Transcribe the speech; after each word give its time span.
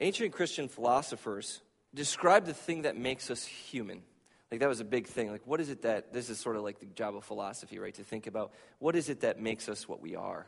Ancient 0.00 0.32
Christian 0.32 0.68
philosophers 0.68 1.60
describe 1.94 2.46
the 2.46 2.54
thing 2.54 2.82
that 2.82 2.96
makes 2.96 3.30
us 3.30 3.44
human. 3.44 4.02
Like 4.50 4.60
that 4.60 4.68
was 4.68 4.80
a 4.80 4.84
big 4.84 5.06
thing. 5.06 5.30
Like, 5.30 5.46
what 5.46 5.60
is 5.60 5.68
it 5.68 5.82
that, 5.82 6.12
this 6.12 6.30
is 6.30 6.38
sort 6.38 6.56
of 6.56 6.62
like 6.62 6.80
the 6.80 6.86
job 6.86 7.14
of 7.14 7.24
philosophy, 7.24 7.78
right? 7.78 7.94
To 7.94 8.02
think 8.02 8.26
about 8.26 8.52
what 8.78 8.96
is 8.96 9.08
it 9.08 9.20
that 9.20 9.40
makes 9.40 9.68
us 9.68 9.88
what 9.88 10.00
we 10.00 10.16
are. 10.16 10.46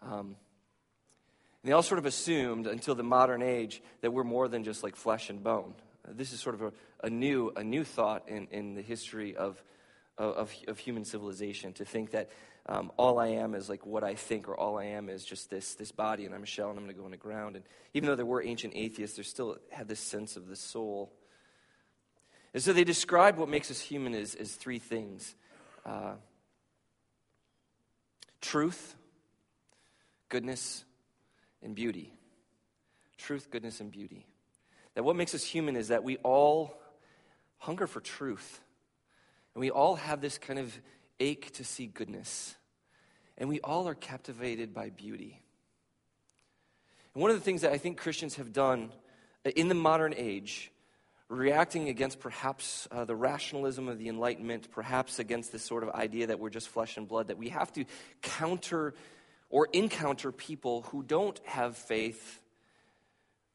Um, 0.00 0.36
and 1.62 1.70
they 1.70 1.72
all 1.72 1.82
sort 1.82 1.98
of 1.98 2.06
assumed 2.06 2.66
until 2.66 2.94
the 2.94 3.02
modern 3.02 3.42
age 3.42 3.82
that 4.00 4.12
we're 4.12 4.24
more 4.24 4.48
than 4.48 4.64
just 4.64 4.82
like 4.82 4.96
flesh 4.96 5.28
and 5.28 5.42
bone. 5.42 5.74
This 6.08 6.32
is 6.32 6.40
sort 6.40 6.54
of 6.54 6.62
a, 6.62 6.72
a, 7.02 7.10
new, 7.10 7.52
a 7.56 7.64
new 7.64 7.84
thought 7.84 8.28
in, 8.28 8.46
in 8.50 8.74
the 8.74 8.82
history 8.82 9.34
of, 9.34 9.62
of, 10.18 10.54
of 10.68 10.78
human 10.78 11.04
civilization 11.04 11.72
to 11.74 11.84
think 11.84 12.12
that 12.12 12.30
um, 12.66 12.92
all 12.96 13.18
I 13.18 13.28
am 13.28 13.54
is 13.54 13.68
like 13.68 13.84
what 13.84 14.02
I 14.02 14.14
think, 14.14 14.48
or 14.48 14.56
all 14.56 14.78
I 14.78 14.84
am 14.84 15.08
is 15.08 15.24
just 15.24 15.50
this, 15.50 15.74
this 15.74 15.92
body, 15.92 16.24
and 16.24 16.34
I'm 16.34 16.42
a 16.42 16.46
shell, 16.46 16.70
and 16.70 16.78
I'm 16.78 16.84
going 16.84 16.94
to 16.94 17.00
go 17.00 17.04
in 17.04 17.10
the 17.10 17.16
ground. 17.16 17.56
And 17.56 17.64
even 17.92 18.08
though 18.08 18.16
there 18.16 18.24
were 18.24 18.42
ancient 18.42 18.72
atheists, 18.74 19.16
they 19.16 19.22
still 19.22 19.58
had 19.70 19.86
this 19.86 20.00
sense 20.00 20.36
of 20.36 20.48
the 20.48 20.56
soul. 20.56 21.12
And 22.54 22.62
so 22.62 22.72
they 22.72 22.84
described 22.84 23.38
what 23.38 23.48
makes 23.48 23.70
us 23.70 23.80
human 23.80 24.14
as, 24.14 24.34
as 24.34 24.54
three 24.54 24.78
things 24.78 25.34
uh, 25.84 26.14
truth, 28.40 28.94
goodness, 30.30 30.84
and 31.62 31.74
beauty. 31.74 32.12
Truth, 33.18 33.48
goodness, 33.50 33.80
and 33.80 33.90
beauty. 33.90 34.26
That 34.94 35.02
what 35.02 35.16
makes 35.16 35.34
us 35.34 35.44
human 35.44 35.76
is 35.76 35.88
that 35.88 36.04
we 36.04 36.16
all 36.18 36.80
hunger 37.58 37.86
for 37.86 38.00
truth. 38.00 38.60
And 39.54 39.60
we 39.60 39.70
all 39.70 39.96
have 39.96 40.20
this 40.20 40.38
kind 40.38 40.58
of 40.58 40.78
ache 41.20 41.52
to 41.54 41.64
see 41.64 41.86
goodness. 41.86 42.54
And 43.38 43.48
we 43.48 43.60
all 43.60 43.88
are 43.88 43.94
captivated 43.94 44.74
by 44.74 44.90
beauty. 44.90 45.40
And 47.14 47.22
one 47.22 47.30
of 47.30 47.36
the 47.36 47.42
things 47.42 47.62
that 47.62 47.72
I 47.72 47.78
think 47.78 47.98
Christians 47.98 48.36
have 48.36 48.52
done 48.52 48.92
in 49.44 49.68
the 49.68 49.74
modern 49.74 50.14
age, 50.16 50.72
reacting 51.28 51.88
against 51.88 52.20
perhaps 52.20 52.88
uh, 52.90 53.04
the 53.04 53.14
rationalism 53.14 53.88
of 53.88 53.98
the 53.98 54.08
Enlightenment, 54.08 54.70
perhaps 54.70 55.18
against 55.18 55.52
this 55.52 55.62
sort 55.62 55.82
of 55.82 55.90
idea 55.90 56.28
that 56.28 56.38
we're 56.38 56.50
just 56.50 56.68
flesh 56.68 56.96
and 56.96 57.06
blood, 57.08 57.28
that 57.28 57.38
we 57.38 57.50
have 57.50 57.72
to 57.72 57.84
counter 58.22 58.94
or 59.50 59.68
encounter 59.72 60.32
people 60.32 60.82
who 60.90 61.02
don't 61.02 61.40
have 61.44 61.76
faith 61.76 62.40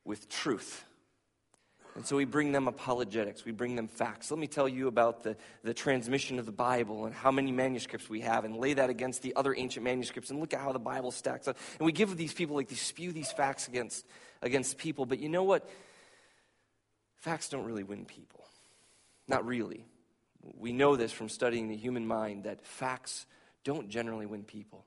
with 0.06 0.30
truth. 0.30 0.86
And 2.00 2.08
so 2.08 2.16
we 2.16 2.24
bring 2.24 2.54
them 2.54 2.70
apologetics, 2.70 3.44
we 3.44 3.52
bring 3.52 3.76
them 3.76 3.90
facts. 3.90 4.32
Let 4.32 4.40
me 4.40 4.48
tell 4.48 4.70
you 4.70 4.88
about 4.88 5.24
the, 5.24 5.36
the 5.64 5.74
transmission 5.74 6.40
of 6.40 6.46
the 6.46 6.54
Bible 6.54 7.06
and 7.06 7.14
how 7.14 7.30
many 7.30 7.52
manuscripts 7.52 8.10
we 8.10 8.22
have, 8.22 8.46
and 8.46 8.56
lay 8.56 8.74
that 8.76 8.90
against 8.90 9.22
the 9.22 9.36
other 9.36 9.54
ancient 9.54 9.84
manuscripts, 9.84 10.30
and 10.30 10.40
look 10.40 10.54
at 10.54 10.62
how 10.62 10.72
the 10.72 10.80
Bible 10.80 11.12
stacks 11.12 11.50
up. 11.50 11.58
And 11.78 11.86
we 11.86 11.92
give 11.92 12.16
these 12.16 12.34
people, 12.34 12.56
like, 12.56 12.70
they 12.70 12.76
spew 12.76 13.12
these 13.12 13.34
facts 13.34 13.68
against, 13.68 14.06
against 14.42 14.78
people. 14.78 15.06
But 15.06 15.20
you 15.20 15.28
know 15.28 15.44
what? 15.44 15.70
Facts 17.18 17.50
don't 17.50 17.66
really 17.66 17.84
win 17.84 18.06
people. 18.06 18.46
Not 19.28 19.46
really. 19.46 19.84
We 20.58 20.72
know 20.72 20.96
this 20.96 21.12
from 21.12 21.28
studying 21.28 21.68
the 21.68 21.76
human 21.76 22.08
mind 22.08 22.46
that 22.46 22.66
facts 22.66 23.26
don't 23.66 23.90
generally 23.90 24.26
win 24.26 24.44
people. 24.44 24.86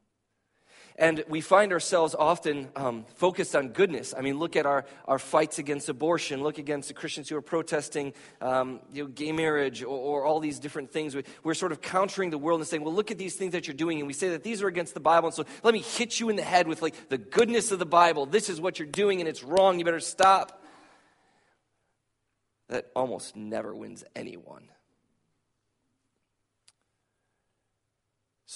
And 0.96 1.24
we 1.28 1.40
find 1.40 1.72
ourselves 1.72 2.14
often 2.14 2.68
um, 2.76 3.06
focused 3.14 3.56
on 3.56 3.68
goodness. 3.68 4.14
I 4.16 4.20
mean, 4.20 4.38
look 4.38 4.56
at 4.56 4.66
our, 4.66 4.84
our 5.06 5.18
fights 5.18 5.58
against 5.58 5.88
abortion. 5.88 6.42
Look 6.42 6.58
against 6.58 6.88
the 6.88 6.94
Christians 6.94 7.28
who 7.28 7.36
are 7.36 7.42
protesting 7.42 8.12
um, 8.40 8.80
you 8.92 9.04
know, 9.04 9.08
gay 9.08 9.32
marriage 9.32 9.82
or, 9.82 9.88
or, 9.88 10.24
all 10.24 10.40
these 10.40 10.58
different 10.58 10.92
things. 10.92 11.14
We, 11.14 11.24
we're 11.42 11.54
sort 11.54 11.72
of 11.72 11.80
countering 11.80 12.30
the 12.30 12.38
world 12.38 12.60
and 12.60 12.68
saying, 12.68 12.84
well, 12.84 12.94
look 12.94 13.10
at 13.10 13.18
these 13.18 13.36
things 13.36 13.52
that 13.52 13.66
you're 13.66 13.74
doing. 13.74 13.98
And 13.98 14.06
we 14.06 14.12
say 14.12 14.30
that 14.30 14.42
these 14.42 14.62
are 14.62 14.68
against 14.68 14.94
the 14.94 15.00
Bible. 15.00 15.28
And 15.28 15.34
so 15.34 15.44
let 15.62 15.72
me 15.72 15.80
hit 15.80 16.20
you 16.20 16.28
in 16.28 16.36
the 16.36 16.42
head 16.42 16.68
with 16.68 16.82
like 16.82 17.08
the 17.08 17.18
goodness 17.18 17.72
of 17.72 17.78
the 17.78 17.86
Bible. 17.86 18.26
This 18.26 18.48
is 18.48 18.60
what 18.60 18.78
you're 18.78 18.86
doing 18.86 19.20
and 19.20 19.28
it's 19.28 19.42
wrong. 19.42 19.78
You 19.78 19.84
better 19.84 20.00
stop. 20.00 20.62
That 22.68 22.90
almost 22.94 23.36
never 23.36 23.74
wins 23.74 24.04
anyone. 24.14 24.68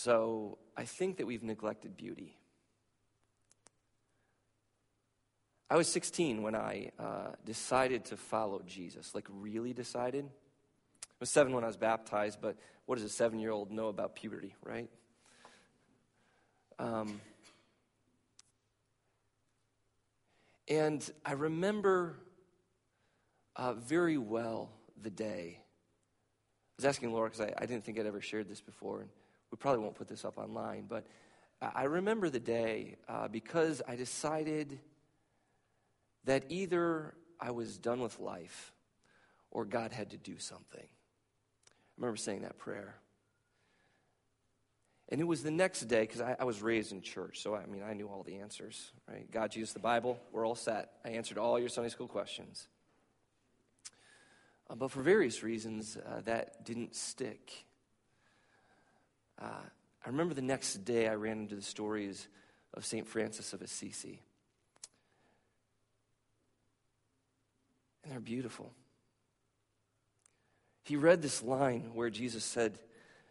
So 0.06 0.58
I 0.76 0.84
think 0.84 1.16
that 1.16 1.26
we've 1.26 1.42
neglected 1.42 1.96
beauty. 1.96 2.38
I 5.68 5.74
was 5.74 5.88
16 5.88 6.42
when 6.42 6.54
I 6.54 6.92
uh, 6.96 7.32
decided 7.44 8.04
to 8.04 8.16
follow 8.16 8.62
Jesus, 8.64 9.16
like, 9.16 9.26
really 9.28 9.72
decided. 9.72 10.24
I 10.24 11.18
was 11.18 11.28
seven 11.28 11.52
when 11.54 11.64
I 11.64 11.66
was 11.66 11.76
baptized, 11.76 12.38
but 12.40 12.56
what 12.84 12.98
does 12.98 13.04
a 13.04 13.08
seven 13.08 13.40
year 13.40 13.50
old 13.50 13.72
know 13.72 13.88
about 13.88 14.14
puberty, 14.14 14.54
right? 14.62 14.88
Um, 16.78 17.20
and 20.68 21.10
I 21.24 21.32
remember 21.32 22.16
uh, 23.56 23.72
very 23.72 24.18
well 24.18 24.70
the 25.02 25.10
day. 25.10 25.58
I 25.58 26.74
was 26.76 26.84
asking 26.84 27.12
Laura 27.12 27.28
because 27.28 27.40
I, 27.40 27.52
I 27.58 27.66
didn't 27.66 27.84
think 27.84 27.98
I'd 27.98 28.06
ever 28.06 28.20
shared 28.20 28.48
this 28.48 28.60
before. 28.60 29.00
And 29.00 29.10
we 29.50 29.56
probably 29.56 29.82
won't 29.82 29.94
put 29.94 30.08
this 30.08 30.24
up 30.24 30.38
online, 30.38 30.86
but 30.88 31.06
I 31.60 31.84
remember 31.84 32.28
the 32.28 32.40
day 32.40 32.96
uh, 33.08 33.28
because 33.28 33.80
I 33.88 33.96
decided 33.96 34.78
that 36.24 36.44
either 36.50 37.14
I 37.40 37.52
was 37.52 37.78
done 37.78 38.00
with 38.00 38.18
life 38.18 38.72
or 39.50 39.64
God 39.64 39.92
had 39.92 40.10
to 40.10 40.18
do 40.18 40.38
something. 40.38 40.82
I 40.82 41.70
remember 41.96 42.16
saying 42.16 42.42
that 42.42 42.58
prayer. 42.58 42.96
And 45.08 45.20
it 45.20 45.24
was 45.24 45.42
the 45.42 45.52
next 45.52 45.82
day, 45.82 46.00
because 46.00 46.20
I, 46.20 46.36
I, 46.40 46.44
was 46.44 46.60
raised 46.60 46.90
in 46.90 47.00
church, 47.00 47.40
so 47.40 47.54
I 47.54 47.64
mean, 47.66 47.82
I 47.88 47.94
knew 47.94 48.08
all 48.08 48.24
the 48.24 48.38
answers, 48.38 48.90
right? 49.08 49.30
God, 49.30 49.52
Jesus, 49.52 49.72
the 49.72 49.78
Bible, 49.78 50.18
we're 50.32 50.44
all 50.44 50.56
set. 50.56 50.94
I 51.04 51.10
answered 51.10 51.38
all 51.38 51.60
your 51.60 51.68
Sunday 51.68 51.90
school 51.90 52.08
questions. 52.08 52.66
Uh, 54.68 54.74
but 54.74 54.90
for 54.90 55.02
various 55.02 55.44
reasons, 55.44 55.96
uh, 55.96 56.22
that 56.22 56.64
didn't 56.64 56.96
stick. 56.96 57.65
Uh, 59.40 59.64
I 60.04 60.08
remember 60.08 60.34
the 60.34 60.42
next 60.42 60.84
day 60.84 61.08
I 61.08 61.14
ran 61.14 61.40
into 61.40 61.56
the 61.56 61.62
stories 61.62 62.28
of 62.74 62.84
St. 62.84 63.06
Francis 63.06 63.52
of 63.52 63.62
Assisi. 63.62 64.20
And 68.04 68.12
they're 68.12 68.20
beautiful. 68.20 68.72
He 70.84 70.94
read 70.94 71.22
this 71.22 71.42
line 71.42 71.90
where 71.94 72.10
Jesus 72.10 72.44
said 72.44 72.78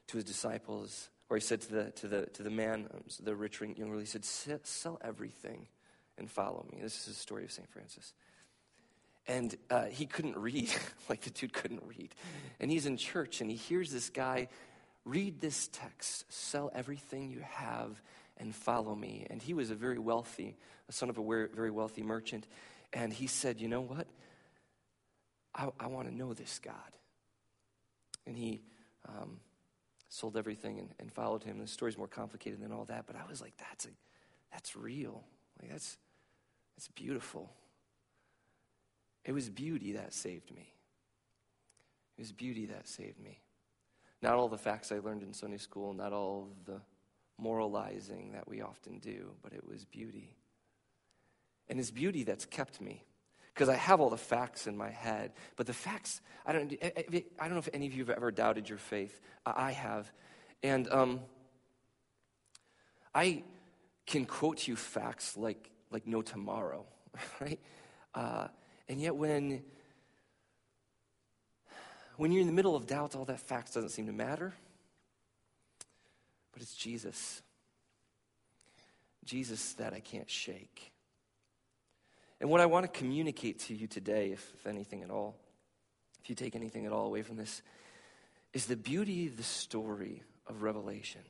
to 0.07 0.17
his 0.17 0.25
disciples, 0.25 1.09
or 1.29 1.37
he 1.37 1.41
said 1.41 1.61
to 1.61 1.71
the, 1.71 1.91
to 1.91 2.07
the, 2.07 2.25
to 2.33 2.43
the 2.43 2.49
man, 2.49 2.89
um, 2.93 3.01
the 3.23 3.35
rich 3.35 3.61
young 3.61 3.89
ruler, 3.89 4.01
he 4.01 4.05
said, 4.05 4.25
Sell 4.65 4.99
everything 5.01 5.67
and 6.17 6.29
follow 6.29 6.65
me. 6.71 6.79
This 6.81 6.99
is 6.99 7.05
the 7.05 7.13
story 7.13 7.45
of 7.45 7.51
St. 7.51 7.69
Francis. 7.69 8.13
And 9.27 9.55
uh, 9.69 9.85
he 9.85 10.05
couldn't 10.05 10.37
read, 10.37 10.69
like 11.09 11.21
the 11.21 11.29
dude 11.29 11.53
couldn't 11.53 11.83
read. 11.85 12.13
And 12.59 12.69
he's 12.69 12.85
in 12.85 12.97
church 12.97 13.41
and 13.41 13.49
he 13.49 13.55
hears 13.55 13.91
this 13.91 14.09
guy 14.09 14.49
read 15.05 15.39
this 15.39 15.69
text 15.71 16.25
sell 16.33 16.71
everything 16.73 17.29
you 17.29 17.41
have 17.41 18.01
and 18.37 18.53
follow 18.53 18.95
me. 18.95 19.25
And 19.29 19.41
he 19.41 19.53
was 19.53 19.69
a 19.69 19.75
very 19.75 19.99
wealthy, 19.99 20.57
a 20.89 20.91
son 20.91 21.09
of 21.09 21.17
a 21.17 21.47
very 21.53 21.71
wealthy 21.71 22.03
merchant. 22.03 22.47
And 22.91 23.13
he 23.13 23.27
said, 23.27 23.61
You 23.61 23.67
know 23.67 23.81
what? 23.81 24.07
I, 25.53 25.69
I 25.79 25.87
want 25.87 26.09
to 26.09 26.13
know 26.13 26.33
this 26.33 26.59
God. 26.59 26.73
And 28.27 28.35
he 28.35 28.61
um, 29.07 29.39
sold 30.09 30.35
everything 30.35 30.79
and, 30.79 30.89
and, 30.99 31.11
followed 31.11 31.43
him. 31.43 31.59
The 31.59 31.67
story's 31.67 31.97
more 31.97 32.07
complicated 32.07 32.59
than 32.59 32.71
all 32.71 32.85
that, 32.85 33.05
but 33.05 33.15
I 33.15 33.29
was 33.29 33.41
like, 33.41 33.53
That's, 33.57 33.85
a, 33.85 33.89
that's 34.51 34.75
real. 34.75 35.23
Like, 35.61 35.71
that's, 35.71 35.97
that's 36.75 36.89
beautiful. 36.89 37.49
It 39.23 39.31
was 39.31 39.49
beauty 39.49 39.93
that 39.93 40.13
saved 40.13 40.53
me. 40.53 40.73
It 42.17 42.21
was 42.21 42.31
beauty 42.31 42.67
that 42.67 42.87
saved 42.87 43.19
me. 43.19 43.39
Not 44.21 44.33
all 44.33 44.47
the 44.47 44.57
facts 44.57 44.91
I 44.91 44.99
learned 44.99 45.23
in 45.23 45.33
Sunday 45.33 45.57
school, 45.57 45.93
not 45.93 46.13
all 46.13 46.49
the 46.65 46.81
moralizing 47.37 48.31
that 48.33 48.47
we 48.47 48.61
often 48.61 48.99
do, 48.99 49.31
but 49.43 49.53
it 49.53 49.67
was 49.67 49.85
beauty. 49.85 50.35
And 51.69 51.79
it's 51.79 51.91
beauty 51.91 52.23
that's 52.23 52.45
kept 52.45 52.79
me. 52.79 53.03
Because 53.53 53.69
I 53.69 53.75
have 53.75 54.01
all 54.01 54.09
the 54.09 54.17
facts 54.17 54.67
in 54.67 54.75
my 54.75 54.89
head, 54.89 55.31
but 55.55 55.65
the 55.65 55.73
facts, 55.73 56.19
I 56.45 56.51
don't, 56.51 56.73
I 56.83 57.13
don't 57.39 57.53
know 57.53 57.57
if 57.57 57.69
any 57.73 57.87
of 57.87 57.93
you 57.93 58.03
have 58.03 58.15
ever 58.15 58.29
doubted 58.29 58.67
your 58.67 58.77
faith. 58.77 59.21
I 59.45 59.71
have. 59.71 60.11
And 60.61 60.91
um, 60.91 61.21
I 63.13 63.43
can 64.05 64.25
quote 64.25 64.67
you 64.67 64.75
facts 64.75 65.37
like, 65.37 65.71
like 65.89 66.05
no 66.05 66.21
tomorrow, 66.21 66.85
right? 67.39 67.59
Uh, 68.13 68.47
and 68.89 68.99
yet, 68.99 69.15
when 69.15 69.63
when 72.17 72.31
you're 72.31 72.41
in 72.41 72.47
the 72.47 72.53
middle 72.53 72.75
of 72.75 72.87
doubt, 72.87 73.15
all 73.15 73.25
that 73.25 73.39
facts 73.39 73.73
doesn't 73.73 73.89
seem 73.89 74.05
to 74.07 74.13
matter. 74.13 74.53
But 76.51 76.61
it's 76.61 76.75
Jesus. 76.75 77.41
Jesus 79.25 79.73
that 79.73 79.93
I 79.93 79.99
can't 79.99 80.29
shake. 80.29 80.91
And 82.39 82.49
what 82.49 82.61
I 82.61 82.65
want 82.65 82.91
to 82.91 82.99
communicate 82.99 83.59
to 83.61 83.73
you 83.73 83.87
today, 83.87 84.31
if, 84.31 84.51
if 84.55 84.67
anything 84.67 85.03
at 85.03 85.09
all, 85.09 85.35
if 86.23 86.29
you 86.29 86.35
take 86.35 86.55
anything 86.55 86.85
at 86.85 86.91
all 86.91 87.07
away 87.07 87.21
from 87.21 87.37
this, 87.37 87.61
is 88.53 88.65
the 88.65 88.75
beauty 88.75 89.27
of 89.27 89.37
the 89.37 89.43
story 89.43 90.23
of 90.47 90.61
Revelation. 90.61 91.21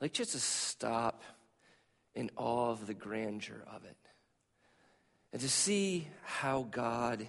Like 0.00 0.12
just 0.12 0.32
to 0.32 0.38
stop 0.38 1.22
in 2.14 2.30
awe 2.36 2.70
of 2.70 2.86
the 2.86 2.94
grandeur 2.94 3.64
of 3.74 3.84
it. 3.84 3.96
and 5.32 5.40
to 5.40 5.48
see 5.48 6.08
how 6.24 6.66
God 6.70 7.26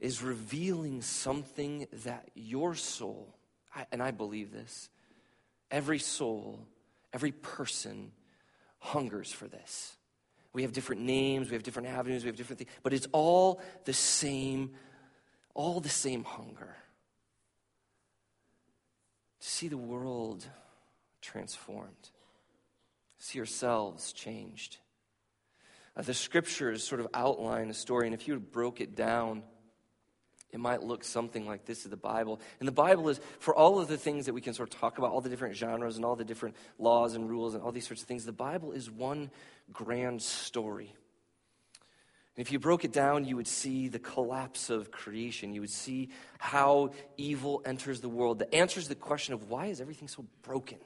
is 0.00 0.22
revealing 0.22 1.02
something 1.02 1.86
that 2.04 2.30
your 2.34 2.74
soul, 2.74 3.34
and 3.92 4.02
I 4.02 4.10
believe 4.10 4.50
this, 4.50 4.88
every 5.70 5.98
soul, 5.98 6.66
every 7.12 7.32
person 7.32 8.12
hungers 8.78 9.30
for 9.30 9.46
this. 9.46 9.96
We 10.52 10.62
have 10.62 10.72
different 10.72 11.02
names, 11.02 11.48
we 11.48 11.54
have 11.54 11.62
different 11.62 11.88
avenues, 11.88 12.24
we 12.24 12.28
have 12.28 12.36
different 12.36 12.58
things, 12.58 12.70
but 12.82 12.92
it's 12.92 13.06
all 13.12 13.60
the 13.84 13.92
same, 13.92 14.72
all 15.54 15.80
the 15.80 15.88
same 15.88 16.24
hunger. 16.24 16.74
To 19.40 19.48
see 19.48 19.68
the 19.68 19.76
world 19.76 20.44
transformed, 21.20 22.10
see 23.18 23.38
yourselves 23.38 24.12
changed. 24.12 24.78
Uh, 25.96 26.02
the 26.02 26.14
scriptures 26.14 26.82
sort 26.82 27.00
of 27.00 27.08
outline 27.14 27.70
a 27.70 27.74
story, 27.74 28.06
and 28.06 28.14
if 28.14 28.26
you 28.26 28.38
broke 28.38 28.80
it 28.80 28.96
down, 28.96 29.42
it 30.52 30.58
might 30.58 30.82
look 30.82 31.04
something 31.04 31.46
like 31.46 31.64
this 31.64 31.84
in 31.84 31.90
the 31.90 31.96
Bible. 31.96 32.40
And 32.58 32.66
the 32.66 32.72
Bible 32.72 33.08
is, 33.08 33.20
for 33.38 33.54
all 33.54 33.78
of 33.78 33.88
the 33.88 33.96
things 33.96 34.26
that 34.26 34.32
we 34.32 34.40
can 34.40 34.52
sort 34.52 34.72
of 34.72 34.80
talk 34.80 34.98
about, 34.98 35.12
all 35.12 35.20
the 35.20 35.28
different 35.28 35.54
genres 35.54 35.96
and 35.96 36.04
all 36.04 36.16
the 36.16 36.24
different 36.24 36.56
laws 36.78 37.14
and 37.14 37.28
rules 37.28 37.54
and 37.54 37.62
all 37.62 37.72
these 37.72 37.86
sorts 37.86 38.02
of 38.02 38.08
things, 38.08 38.24
the 38.24 38.32
Bible 38.32 38.72
is 38.72 38.90
one 38.90 39.30
grand 39.72 40.22
story. 40.22 40.92
And 42.36 42.46
if 42.46 42.52
you 42.52 42.58
broke 42.58 42.84
it 42.84 42.92
down, 42.92 43.24
you 43.24 43.36
would 43.36 43.46
see 43.46 43.88
the 43.88 43.98
collapse 43.98 44.70
of 44.70 44.90
creation. 44.90 45.52
You 45.52 45.60
would 45.60 45.70
see 45.70 46.08
how 46.38 46.90
evil 47.16 47.62
enters 47.64 48.00
the 48.00 48.08
world 48.08 48.38
that 48.40 48.54
answers 48.54 48.88
the 48.88 48.94
question 48.94 49.34
of 49.34 49.50
why 49.50 49.66
is 49.66 49.80
everything 49.80 50.08
so 50.08 50.24
broken? 50.42 50.78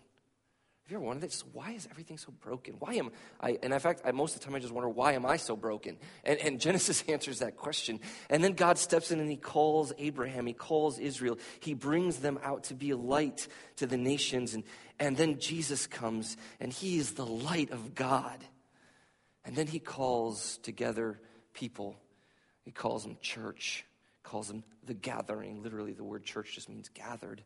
Have 0.85 0.91
you 0.91 0.99
ever 0.99 1.07
wondered 1.07 1.23
this? 1.23 1.43
Why 1.55 1.71
is 1.71 1.89
everything 1.91 2.19
so 2.19 2.31
broken? 2.43 2.75
Why 2.79 2.95
am 2.95 3.11
I? 3.41 3.59
And 3.63 3.73
in 3.73 3.81
fact, 3.81 4.03
I, 4.05 4.13
most 4.13 4.35
of 4.35 4.41
the 4.41 4.45
time 4.45 4.55
I 4.55 4.59
just 4.59 4.73
wonder, 4.73 4.91
why 4.91 5.15
am 5.15 5.25
I 5.25 5.39
so 5.39 5.57
broken? 5.57 5.97
And, 6.25 6.39
and 6.41 6.61
Genesis 6.61 7.03
answers 7.09 7.39
that 7.39 7.57
question. 7.57 8.01
And 8.29 8.45
then 8.45 8.53
God 8.53 8.77
steps 8.77 9.11
in 9.11 9.19
and 9.19 9.31
he 9.31 9.39
calls 9.39 9.95
Abraham, 9.97 10.45
he 10.45 10.53
calls 10.53 10.99
Israel, 10.99 11.39
he 11.61 11.73
brings 11.73 12.19
them 12.19 12.39
out 12.43 12.65
to 12.65 12.75
be 12.75 12.91
a 12.91 12.99
light 12.99 13.49
to 13.77 13.87
the 13.87 13.97
nations. 13.97 14.53
And, 14.53 14.63
and 15.01 15.17
then 15.17 15.39
Jesus 15.39 15.87
comes 15.87 16.37
and 16.61 16.71
he 16.71 16.99
is 16.99 17.13
the 17.13 17.25
light 17.25 17.71
of 17.71 17.95
God. 17.95 18.45
And 19.47 19.57
then 19.57 19.67
he 19.67 19.79
calls 19.79 20.59
together 20.59 21.19
people. 21.55 21.97
He 22.61 22.73
calls 22.73 23.05
them 23.05 23.17
church, 23.23 23.87
calls 24.23 24.49
them 24.49 24.65
the 24.85 24.95
gathering. 24.95 25.63
Literally, 25.63 25.95
the 25.95 26.05
word 26.05 26.25
church 26.25 26.55
just 26.55 26.69
means 26.69 26.91
gathered 26.91 27.43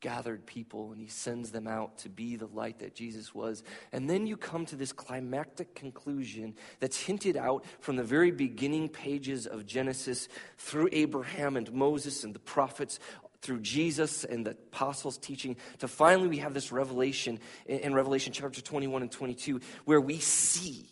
gathered 0.00 0.46
people 0.46 0.92
and 0.92 1.00
he 1.00 1.06
sends 1.06 1.50
them 1.50 1.66
out 1.66 1.98
to 1.98 2.08
be 2.08 2.36
the 2.36 2.46
light 2.46 2.78
that 2.80 2.94
Jesus 2.94 3.34
was. 3.34 3.62
And 3.92 4.08
then 4.08 4.26
you 4.26 4.36
come 4.36 4.66
to 4.66 4.76
this 4.76 4.92
climactic 4.92 5.74
conclusion 5.74 6.54
that's 6.80 6.98
hinted 6.98 7.36
out 7.36 7.64
from 7.80 7.96
the 7.96 8.02
very 8.02 8.30
beginning 8.30 8.88
pages 8.88 9.46
of 9.46 9.66
Genesis 9.66 10.28
through 10.58 10.88
Abraham 10.92 11.56
and 11.56 11.72
Moses 11.72 12.24
and 12.24 12.34
the 12.34 12.40
prophets. 12.40 12.98
Through 13.42 13.60
Jesus 13.60 14.24
and 14.24 14.44
the 14.44 14.50
apostles' 14.50 15.16
teaching, 15.16 15.56
to 15.78 15.88
finally 15.88 16.28
we 16.28 16.36
have 16.38 16.52
this 16.52 16.72
revelation 16.72 17.38
in 17.64 17.94
Revelation 17.94 18.34
chapter 18.34 18.60
21 18.60 19.00
and 19.00 19.10
22, 19.10 19.60
where 19.86 19.98
we 19.98 20.18
see, 20.18 20.90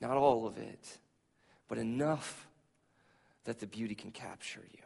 not 0.00 0.16
all 0.16 0.46
of 0.46 0.56
it, 0.56 0.98
but 1.66 1.78
enough 1.78 2.46
that 3.42 3.58
the 3.58 3.66
beauty 3.66 3.96
can 3.96 4.12
capture 4.12 4.62
you. 4.70 4.85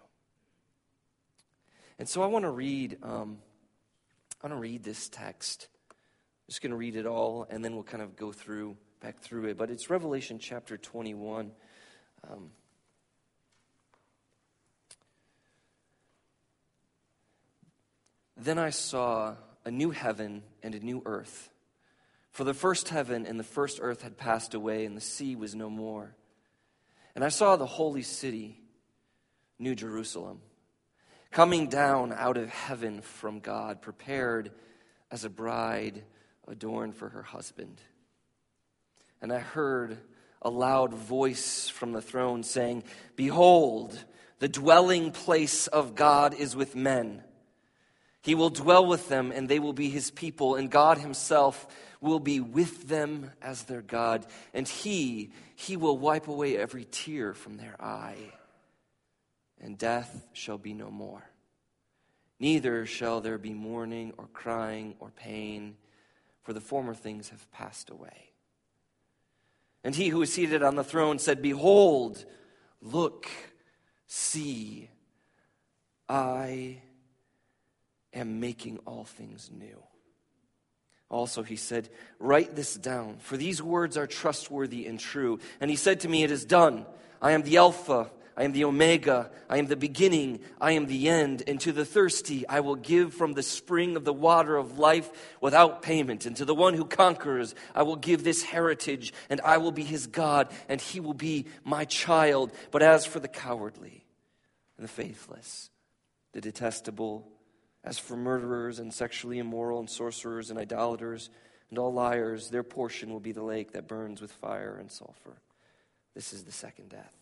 And 2.00 2.08
so 2.08 2.22
I 2.22 2.28
want 2.28 2.46
to 2.46 2.50
read, 2.50 2.96
um, 3.02 3.36
I 4.42 4.46
want 4.46 4.56
to 4.56 4.60
read 4.60 4.82
this 4.82 5.10
text. 5.10 5.68
I'm 5.90 5.96
just 6.48 6.62
going 6.62 6.70
to 6.70 6.76
read 6.76 6.96
it 6.96 7.04
all, 7.04 7.46
and 7.50 7.62
then 7.62 7.74
we'll 7.74 7.82
kind 7.82 8.02
of 8.02 8.16
go 8.16 8.32
through, 8.32 8.78
back 9.02 9.20
through 9.20 9.50
it. 9.50 9.58
But 9.58 9.70
it's 9.70 9.90
Revelation 9.90 10.38
chapter 10.38 10.78
21. 10.78 11.52
Um, 12.26 12.52
then 18.38 18.56
I 18.56 18.70
saw 18.70 19.34
a 19.66 19.70
new 19.70 19.90
heaven 19.90 20.42
and 20.62 20.74
a 20.74 20.80
new 20.80 21.02
earth. 21.04 21.50
For 22.30 22.44
the 22.44 22.54
first 22.54 22.88
heaven 22.88 23.26
and 23.26 23.38
the 23.38 23.44
first 23.44 23.78
earth 23.82 24.00
had 24.00 24.16
passed 24.16 24.54
away, 24.54 24.86
and 24.86 24.96
the 24.96 25.02
sea 25.02 25.36
was 25.36 25.54
no 25.54 25.68
more. 25.68 26.14
And 27.14 27.22
I 27.22 27.28
saw 27.28 27.56
the 27.56 27.66
holy 27.66 28.02
city, 28.02 28.58
New 29.58 29.74
Jerusalem 29.74 30.40
coming 31.30 31.68
down 31.68 32.12
out 32.12 32.36
of 32.36 32.48
heaven 32.48 33.02
from 33.02 33.40
God, 33.40 33.80
prepared 33.80 34.50
as 35.10 35.24
a 35.24 35.30
bride 35.30 36.02
adorned 36.48 36.96
for 36.96 37.08
her 37.08 37.22
husband. 37.22 37.80
And 39.22 39.32
I 39.32 39.38
heard 39.38 39.98
a 40.42 40.50
loud 40.50 40.94
voice 40.94 41.68
from 41.68 41.92
the 41.92 42.02
throne 42.02 42.42
saying, 42.42 42.84
Behold, 43.16 43.96
the 44.38 44.48
dwelling 44.48 45.12
place 45.12 45.66
of 45.66 45.94
God 45.94 46.34
is 46.34 46.56
with 46.56 46.74
men. 46.74 47.22
He 48.22 48.34
will 48.34 48.50
dwell 48.50 48.86
with 48.86 49.08
them, 49.08 49.32
and 49.32 49.48
they 49.48 49.58
will 49.58 49.72
be 49.72 49.88
his 49.88 50.10
people, 50.10 50.54
and 50.54 50.70
God 50.70 50.98
himself 50.98 51.66
will 52.00 52.20
be 52.20 52.40
with 52.40 52.88
them 52.88 53.30
as 53.40 53.64
their 53.64 53.82
God. 53.82 54.26
And 54.52 54.66
he, 54.66 55.32
he 55.54 55.76
will 55.76 55.96
wipe 55.96 56.28
away 56.28 56.56
every 56.56 56.86
tear 56.90 57.34
from 57.34 57.56
their 57.56 57.76
eye 57.80 58.32
and 59.60 59.78
death 59.78 60.26
shall 60.32 60.58
be 60.58 60.72
no 60.72 60.90
more. 60.90 61.30
Neither 62.38 62.86
shall 62.86 63.20
there 63.20 63.38
be 63.38 63.52
mourning 63.52 64.14
or 64.16 64.26
crying 64.32 64.94
or 64.98 65.10
pain, 65.10 65.76
for 66.42 66.52
the 66.52 66.60
former 66.60 66.94
things 66.94 67.28
have 67.28 67.50
passed 67.52 67.90
away. 67.90 68.30
And 69.84 69.94
he 69.94 70.08
who 70.08 70.22
is 70.22 70.32
seated 70.32 70.62
on 70.62 70.74
the 70.76 70.84
throne 70.84 71.18
said, 71.18 71.42
Behold, 71.42 72.24
look, 72.80 73.28
see, 74.06 74.88
I 76.08 76.78
am 78.12 78.40
making 78.40 78.78
all 78.86 79.04
things 79.04 79.50
new. 79.52 79.82
Also, 81.10 81.42
he 81.42 81.56
said, 81.56 81.88
Write 82.18 82.56
this 82.56 82.74
down, 82.74 83.18
for 83.18 83.36
these 83.36 83.62
words 83.62 83.96
are 83.96 84.06
trustworthy 84.06 84.86
and 84.86 84.98
true. 84.98 85.40
And 85.60 85.70
he 85.70 85.76
said 85.76 86.00
to 86.00 86.08
me, 86.08 86.22
It 86.22 86.30
is 86.30 86.44
done. 86.44 86.86
I 87.20 87.32
am 87.32 87.42
the 87.42 87.58
Alpha 87.58 88.10
I 88.40 88.44
am 88.44 88.52
the 88.52 88.64
Omega. 88.64 89.30
I 89.50 89.58
am 89.58 89.66
the 89.66 89.76
beginning. 89.76 90.40
I 90.58 90.72
am 90.72 90.86
the 90.86 91.10
end. 91.10 91.42
And 91.46 91.60
to 91.60 91.72
the 91.72 91.84
thirsty, 91.84 92.48
I 92.48 92.60
will 92.60 92.74
give 92.74 93.12
from 93.12 93.34
the 93.34 93.42
spring 93.42 93.96
of 93.96 94.06
the 94.06 94.14
water 94.14 94.56
of 94.56 94.78
life 94.78 95.10
without 95.42 95.82
payment. 95.82 96.24
And 96.24 96.34
to 96.36 96.46
the 96.46 96.54
one 96.54 96.72
who 96.72 96.86
conquers, 96.86 97.54
I 97.74 97.82
will 97.82 97.96
give 97.96 98.24
this 98.24 98.42
heritage, 98.42 99.12
and 99.28 99.42
I 99.42 99.58
will 99.58 99.72
be 99.72 99.84
his 99.84 100.06
God, 100.06 100.48
and 100.70 100.80
he 100.80 101.00
will 101.00 101.12
be 101.12 101.48
my 101.64 101.84
child. 101.84 102.50
But 102.70 102.82
as 102.82 103.04
for 103.04 103.20
the 103.20 103.28
cowardly 103.28 104.06
and 104.78 104.84
the 104.84 104.90
faithless, 104.90 105.68
the 106.32 106.40
detestable, 106.40 107.28
as 107.84 107.98
for 107.98 108.16
murderers 108.16 108.78
and 108.78 108.90
sexually 108.90 109.38
immoral 109.38 109.80
and 109.80 109.90
sorcerers 109.90 110.48
and 110.48 110.58
idolaters 110.58 111.28
and 111.68 111.78
all 111.78 111.92
liars, 111.92 112.48
their 112.48 112.62
portion 112.62 113.10
will 113.12 113.20
be 113.20 113.32
the 113.32 113.44
lake 113.44 113.72
that 113.72 113.86
burns 113.86 114.22
with 114.22 114.32
fire 114.32 114.78
and 114.80 114.90
sulfur. 114.90 115.42
This 116.14 116.32
is 116.32 116.44
the 116.44 116.52
second 116.52 116.88
death. 116.88 117.19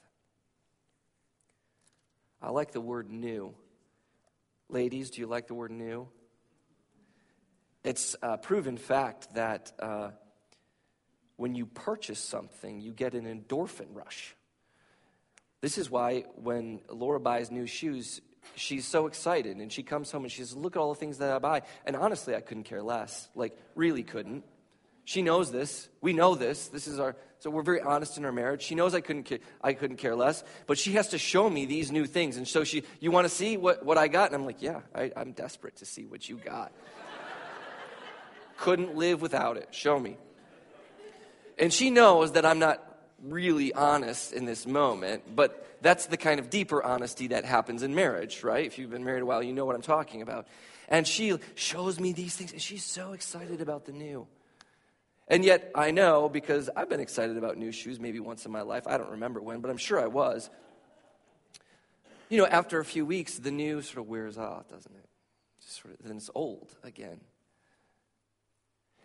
I 2.41 2.51
like 2.51 2.73
the 2.73 2.81
word 2.81 3.11
new. 3.11 3.55
Ladies, 4.69 5.11
do 5.11 5.21
you 5.21 5.27
like 5.27 5.49
the 5.49 5.55
word 5.55 5.71
new? 5.71 6.09
It's 7.83 8.15
a 8.23 8.39
proven 8.39 8.77
fact 8.77 9.35
that 9.35 9.73
uh, 9.79 10.11
when 11.37 11.55
you 11.55 11.67
purchase 11.67 12.21
something, 12.21 12.81
you 12.81 12.93
get 12.93 13.15
an 13.15 13.25
endorphin 13.25 13.87
rush. 13.93 14.37
This 15.61 15.79
is 15.79 15.91
why 15.91 16.25
when 16.37 16.81
Laura 16.89 17.19
buys 17.19 17.51
new 17.51 17.67
shoes, 17.67 18.21
she's 18.55 18.87
so 18.87 19.07
excited 19.07 19.57
and 19.57 19.73
she 19.73 19.83
comes 19.83 20.11
home 20.13 20.25
and 20.25 20.31
she 20.31 20.43
says, 20.43 20.57
Look 20.57 20.77
at 20.77 20.79
all 20.79 20.93
the 20.93 21.01
things 21.01 21.19
that 21.19 21.33
I 21.33 21.39
buy. 21.39 21.63
And 21.85 21.97
honestly, 21.97 22.37
I 22.37 22.41
couldn't 22.41 22.65
care 22.65 22.83
less. 22.83 23.29
Like, 23.35 23.59
really 23.75 24.05
couldn't. 24.05 24.45
She 25.09 25.23
knows 25.23 25.51
this. 25.51 25.89
We 26.03 26.13
know 26.13 26.35
this. 26.35 26.69
This 26.69 26.87
is 26.87 27.01
our 27.01 27.17
so 27.39 27.49
we're 27.49 27.63
very 27.63 27.81
honest 27.81 28.19
in 28.19 28.27
our 28.27 28.31
marriage. 28.31 28.61
She 28.61 28.75
knows 28.75 28.95
I 28.95 29.01
couldn't 29.01 29.41
I 29.63 29.73
couldn't 29.73 29.97
care 29.97 30.15
less, 30.15 30.45
but 30.67 30.77
she 30.77 30.93
has 30.93 31.09
to 31.09 31.19
show 31.19 31.49
me 31.49 31.65
these 31.65 31.91
new 31.91 32.05
things. 32.05 32.37
And 32.37 32.47
so 32.47 32.63
she, 32.63 32.83
you 33.01 33.11
want 33.11 33.25
to 33.25 33.31
see 33.31 33.57
what, 33.57 33.83
what 33.87 33.97
I 33.97 34.09
got? 34.09 34.27
And 34.27 34.35
I'm 34.35 34.45
like, 34.45 34.61
yeah, 34.61 34.83
I, 34.95 35.11
I'm 35.17 35.33
desperate 35.33 35.77
to 35.77 35.87
see 35.87 36.05
what 36.05 36.29
you 36.29 36.37
got. 36.37 36.73
couldn't 38.59 38.97
live 38.97 39.23
without 39.23 39.57
it. 39.57 39.69
Show 39.71 39.99
me. 39.99 40.19
And 41.59 41.73
she 41.73 41.89
knows 41.89 42.33
that 42.33 42.45
I'm 42.45 42.59
not 42.59 42.85
really 43.23 43.73
honest 43.73 44.35
in 44.35 44.45
this 44.45 44.67
moment, 44.67 45.35
but 45.35 45.67
that's 45.81 46.05
the 46.05 46.19
kind 46.19 46.39
of 46.39 46.51
deeper 46.51 46.83
honesty 46.83 47.29
that 47.29 47.47
happens 47.47 47.83
in 47.83 47.95
marriage, 47.95 48.45
right? 48.45 48.67
If 48.67 48.79
you've 48.79 48.91
been 48.91 49.05
married 49.05 49.23
a 49.23 49.27
while, 49.27 49.43
you 49.43 49.55
know 49.55 49.65
what 49.65 49.75
I'm 49.75 49.81
talking 49.81 50.21
about. 50.21 50.47
And 50.87 51.07
she 51.07 51.39
shows 51.55 51.99
me 51.99 52.13
these 52.13 52.37
things, 52.37 52.53
and 52.53 52.61
she's 52.61 52.85
so 52.85 53.15
excited 53.15 53.63
about 53.63 53.87
the 53.87 53.93
new. 53.93 54.27
And 55.29 55.45
yet, 55.45 55.71
I 55.75 55.91
know 55.91 56.29
because 56.29 56.71
I've 56.75 56.89
been 56.89 57.01
excited 57.01 57.37
about 57.37 57.59
new 57.59 57.71
shoes 57.71 58.01
maybe 58.01 58.19
once 58.19 58.47
in 58.47 58.53
my 58.53 58.63
life. 58.63 58.87
I 58.87 58.97
don't 58.97 59.11
remember 59.11 59.41
when, 59.43 59.61
but 59.61 59.71
I'm 59.71 59.77
sure 59.77 60.01
I 60.01 60.07
was. 60.07 60.49
You 62.31 62.39
know, 62.39 62.47
after 62.47 62.81
a 62.81 62.85
few 62.85 63.05
weeks, 63.05 63.39
the 63.39 63.51
new 63.51 63.83
sort 63.83 63.99
of 63.99 64.09
wears 64.09 64.39
off, 64.39 64.69
doesn't 64.69 64.95
it? 64.95 65.09
Just 65.61 65.83
sort 65.83 65.95
of, 65.95 66.07
then 66.07 66.17
it's 66.17 66.31
old 66.35 66.75
again. 66.83 67.21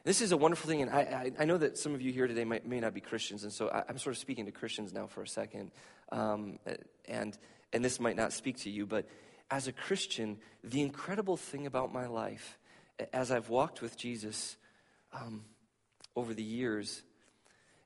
This 0.06 0.22
is 0.22 0.34
a 0.34 0.38
wonderful 0.38 0.70
thing, 0.70 0.82
and 0.82 0.92
I, 0.92 1.00
I, 1.00 1.32
I 1.40 1.46
know 1.46 1.58
that 1.58 1.78
some 1.78 1.94
of 1.94 2.02
you 2.02 2.12
here 2.12 2.28
today 2.28 2.44
might, 2.44 2.68
may 2.68 2.82
not 2.82 2.94
be 2.94 3.00
Christians, 3.00 3.44
and 3.44 3.54
so 3.54 3.70
I, 3.70 3.84
am 3.88 3.98
sort 3.98 4.14
of 4.14 4.20
speaking 4.20 4.46
to 4.48 4.52
Christians 4.52 4.92
now 4.94 5.08
for 5.08 5.22
a 5.22 5.28
second. 5.28 5.72
Um, 6.12 6.60
and, 7.06 7.38
and 7.72 7.86
this 7.86 8.02
might 8.02 8.18
not 8.18 8.34
speak 8.34 8.58
to 8.60 8.70
you, 8.70 8.86
but 8.86 9.08
as 9.50 9.68
a 9.68 9.72
Christian, 9.72 10.40
the 10.62 10.82
incredible 10.82 11.38
thing 11.38 11.66
about 11.66 11.94
my 11.94 12.08
life, 12.08 12.58
as 13.14 13.32
I've 13.32 13.48
walked 13.48 13.82
with 13.82 13.96
Jesus 13.96 14.58
um, 15.14 15.46
over 16.16 16.34
the 16.34 16.44
years, 16.44 17.04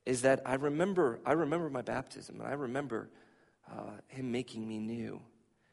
is 0.06 0.22
that 0.22 0.42
I 0.46 0.56
remember, 0.56 1.20
I 1.26 1.34
remember 1.34 1.70
my 1.70 1.82
baptism, 1.82 2.40
and 2.40 2.48
I 2.48 2.54
remember 2.54 3.10
uh, 3.72 3.92
Him 4.08 4.32
making 4.32 4.68
me 4.68 4.80
new 4.80 5.22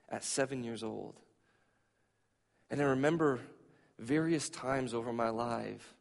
at 0.09 0.25
seven 0.25 0.65
years 0.65 0.83
old. 0.83 1.15
And 2.71 2.81
I 2.81 2.85
remember 2.85 3.41
various 3.99 4.49
times 4.49 4.95
over 4.95 5.13
my 5.13 5.29
life 5.29 5.95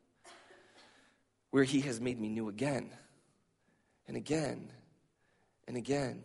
where 1.51 1.63
He 1.63 1.81
has 1.81 2.01
made 2.01 2.19
me 2.19 2.29
new 2.29 2.49
again 2.49 2.89
and 4.07 4.17
again 4.17 4.71
and 5.67 5.77
again. 5.77 6.23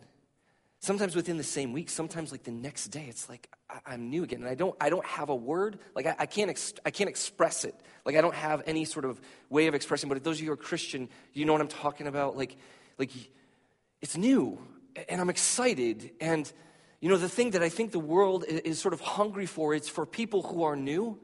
Sometimes 0.81 1.13
within 1.15 1.35
the 1.35 1.43
same 1.43 1.73
week, 1.73 1.89
sometimes 1.89 2.31
like 2.31 2.43
the 2.43 2.51
next 2.51 2.87
day, 2.87 3.05
it's 3.09 3.27
like 3.27 3.49
I, 3.69 3.93
am 3.93 4.09
new 4.09 4.23
again. 4.23 4.39
And 4.39 4.49
I 4.49 4.55
don't, 4.55 4.75
I 4.79 4.89
don't 4.89 5.05
have 5.05 5.27
a 5.27 5.35
word. 5.35 5.77
Like 5.93 6.05
I, 6.05 6.15
I 6.19 6.25
can't, 6.25 6.49
ex, 6.49 6.73
I 6.85 6.91
can't 6.91 7.09
express 7.09 7.65
it. 7.65 7.75
Like 8.05 8.15
I 8.15 8.21
don't 8.21 8.35
have 8.35 8.63
any 8.65 8.85
sort 8.85 9.03
of 9.03 9.19
way 9.49 9.67
of 9.67 9.75
expressing. 9.75 10.07
But 10.07 10.17
if 10.17 10.23
those 10.23 10.37
of 10.37 10.41
you 10.41 10.47
who 10.47 10.53
are 10.53 10.57
Christian, 10.57 11.09
you 11.33 11.43
know 11.43 11.51
what 11.51 11.61
I'm 11.61 11.67
talking 11.67 12.07
about. 12.07 12.37
Like, 12.37 12.55
like 12.97 13.11
it's 14.01 14.15
new, 14.15 14.57
and 15.09 15.19
I'm 15.19 15.29
excited. 15.29 16.11
And 16.21 16.51
you 17.01 17.09
know 17.09 17.17
the 17.17 17.29
thing 17.29 17.51
that 17.51 17.61
I 17.61 17.69
think 17.69 17.91
the 17.91 17.99
world 17.99 18.45
is, 18.47 18.61
is 18.61 18.79
sort 18.79 18.93
of 18.93 19.01
hungry 19.01 19.45
for. 19.45 19.73
It's 19.73 19.89
for 19.89 20.05
people 20.05 20.43
who 20.43 20.63
are 20.63 20.77
new 20.77 21.19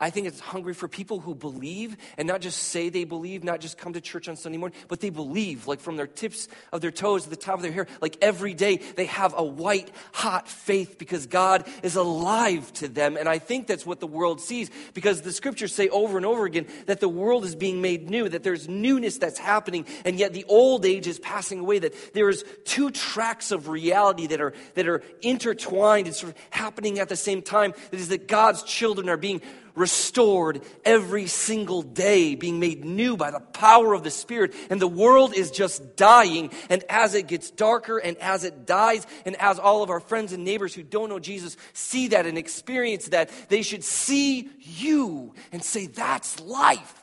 I 0.00 0.10
think 0.10 0.28
it's 0.28 0.38
hungry 0.38 0.74
for 0.74 0.86
people 0.86 1.18
who 1.18 1.34
believe 1.34 1.96
and 2.16 2.28
not 2.28 2.40
just 2.40 2.58
say 2.58 2.88
they 2.88 3.02
believe, 3.02 3.42
not 3.42 3.60
just 3.60 3.78
come 3.78 3.94
to 3.94 4.00
church 4.00 4.28
on 4.28 4.36
Sunday 4.36 4.56
morning, 4.56 4.78
but 4.86 5.00
they 5.00 5.10
believe, 5.10 5.66
like 5.66 5.80
from 5.80 5.96
their 5.96 6.06
tips 6.06 6.46
of 6.72 6.80
their 6.80 6.92
toes 6.92 7.24
to 7.24 7.30
the 7.30 7.36
top 7.36 7.56
of 7.56 7.62
their 7.62 7.72
hair, 7.72 7.88
like 8.00 8.16
every 8.22 8.54
day 8.54 8.76
they 8.76 9.06
have 9.06 9.34
a 9.36 9.42
white 9.42 9.90
hot 10.12 10.48
faith 10.48 10.98
because 10.98 11.26
God 11.26 11.66
is 11.82 11.96
alive 11.96 12.72
to 12.74 12.86
them. 12.86 13.16
And 13.16 13.28
I 13.28 13.38
think 13.38 13.66
that's 13.66 13.84
what 13.84 13.98
the 13.98 14.06
world 14.06 14.40
sees 14.40 14.70
because 14.94 15.22
the 15.22 15.32
scriptures 15.32 15.74
say 15.74 15.88
over 15.88 16.16
and 16.16 16.24
over 16.24 16.44
again 16.44 16.66
that 16.86 17.00
the 17.00 17.08
world 17.08 17.44
is 17.44 17.56
being 17.56 17.82
made 17.82 18.08
new, 18.08 18.28
that 18.28 18.44
there's 18.44 18.68
newness 18.68 19.18
that's 19.18 19.38
happening, 19.38 19.84
and 20.04 20.16
yet 20.16 20.32
the 20.32 20.44
old 20.44 20.84
age 20.84 21.08
is 21.08 21.18
passing 21.18 21.58
away, 21.58 21.80
that 21.80 22.14
there 22.14 22.28
is 22.28 22.44
two 22.64 22.92
tracks 22.92 23.50
of 23.50 23.68
reality 23.68 24.28
that 24.28 24.40
are, 24.40 24.54
that 24.74 24.86
are 24.86 25.02
intertwined 25.22 26.06
and 26.06 26.14
sort 26.14 26.32
of 26.32 26.38
happening 26.50 27.00
at 27.00 27.08
the 27.08 27.16
same 27.16 27.42
time. 27.42 27.74
That 27.90 27.98
is 27.98 28.08
that 28.10 28.28
God's 28.28 28.62
children 28.62 29.08
are 29.08 29.16
being 29.16 29.42
restored 29.78 30.62
every 30.84 31.26
single 31.26 31.82
day, 31.82 32.34
being 32.34 32.60
made 32.60 32.84
new 32.84 33.16
by 33.16 33.30
the 33.30 33.40
power 33.40 33.94
of 33.94 34.02
the 34.02 34.10
Spirit. 34.10 34.54
And 34.70 34.80
the 34.80 34.88
world 34.88 35.34
is 35.34 35.50
just 35.50 35.96
dying. 35.96 36.50
And 36.68 36.84
as 36.88 37.14
it 37.14 37.26
gets 37.26 37.50
darker 37.50 37.98
and 37.98 38.16
as 38.18 38.44
it 38.44 38.66
dies, 38.66 39.06
and 39.24 39.36
as 39.36 39.58
all 39.58 39.82
of 39.82 39.90
our 39.90 40.00
friends 40.00 40.32
and 40.32 40.44
neighbors 40.44 40.74
who 40.74 40.82
don't 40.82 41.08
know 41.08 41.18
Jesus 41.18 41.56
see 41.72 42.08
that 42.08 42.26
and 42.26 42.36
experience 42.36 43.08
that, 43.08 43.30
they 43.48 43.62
should 43.62 43.84
see 43.84 44.50
you 44.58 45.34
and 45.52 45.62
say, 45.62 45.86
That's 45.86 46.40
life. 46.40 47.02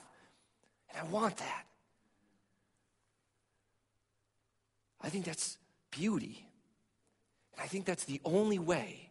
And 0.89 1.07
I 1.07 1.11
want 1.11 1.37
that. 1.37 1.65
I 5.01 5.09
think 5.09 5.25
that's 5.25 5.57
beauty. 5.91 6.47
And 7.53 7.63
I 7.63 7.67
think 7.67 7.85
that's 7.85 8.05
the 8.05 8.21
only 8.25 8.59
way 8.59 9.04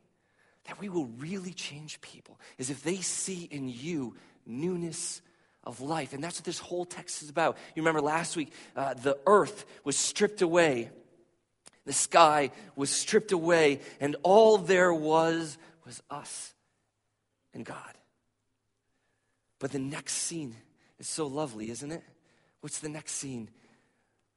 that 0.66 0.80
we 0.80 0.88
will 0.88 1.06
really 1.18 1.52
change 1.52 2.00
people 2.00 2.38
is 2.58 2.70
if 2.70 2.82
they 2.82 2.96
see 2.96 3.48
in 3.50 3.68
you 3.68 4.14
newness 4.46 5.20
of 5.62 5.80
life. 5.80 6.12
And 6.12 6.22
that's 6.22 6.38
what 6.38 6.44
this 6.44 6.58
whole 6.58 6.84
text 6.84 7.22
is 7.22 7.28
about. 7.28 7.56
You 7.74 7.82
remember 7.82 8.00
last 8.00 8.36
week, 8.36 8.52
uh, 8.76 8.94
the 8.94 9.18
earth 9.26 9.64
was 9.84 9.96
stripped 9.96 10.42
away, 10.42 10.90
the 11.86 11.92
sky 11.92 12.50
was 12.76 12.90
stripped 12.90 13.32
away, 13.32 13.80
and 14.00 14.16
all 14.22 14.58
there 14.58 14.92
was 14.92 15.58
was 15.84 16.02
us 16.10 16.54
and 17.52 17.64
God. 17.64 17.98
But 19.58 19.72
the 19.72 19.78
next 19.78 20.14
scene 20.14 20.56
is 20.98 21.08
so 21.08 21.26
lovely, 21.26 21.70
isn't 21.70 21.92
it? 21.92 22.02
What's 22.60 22.78
the 22.78 22.88
next 22.88 23.12
scene? 23.12 23.50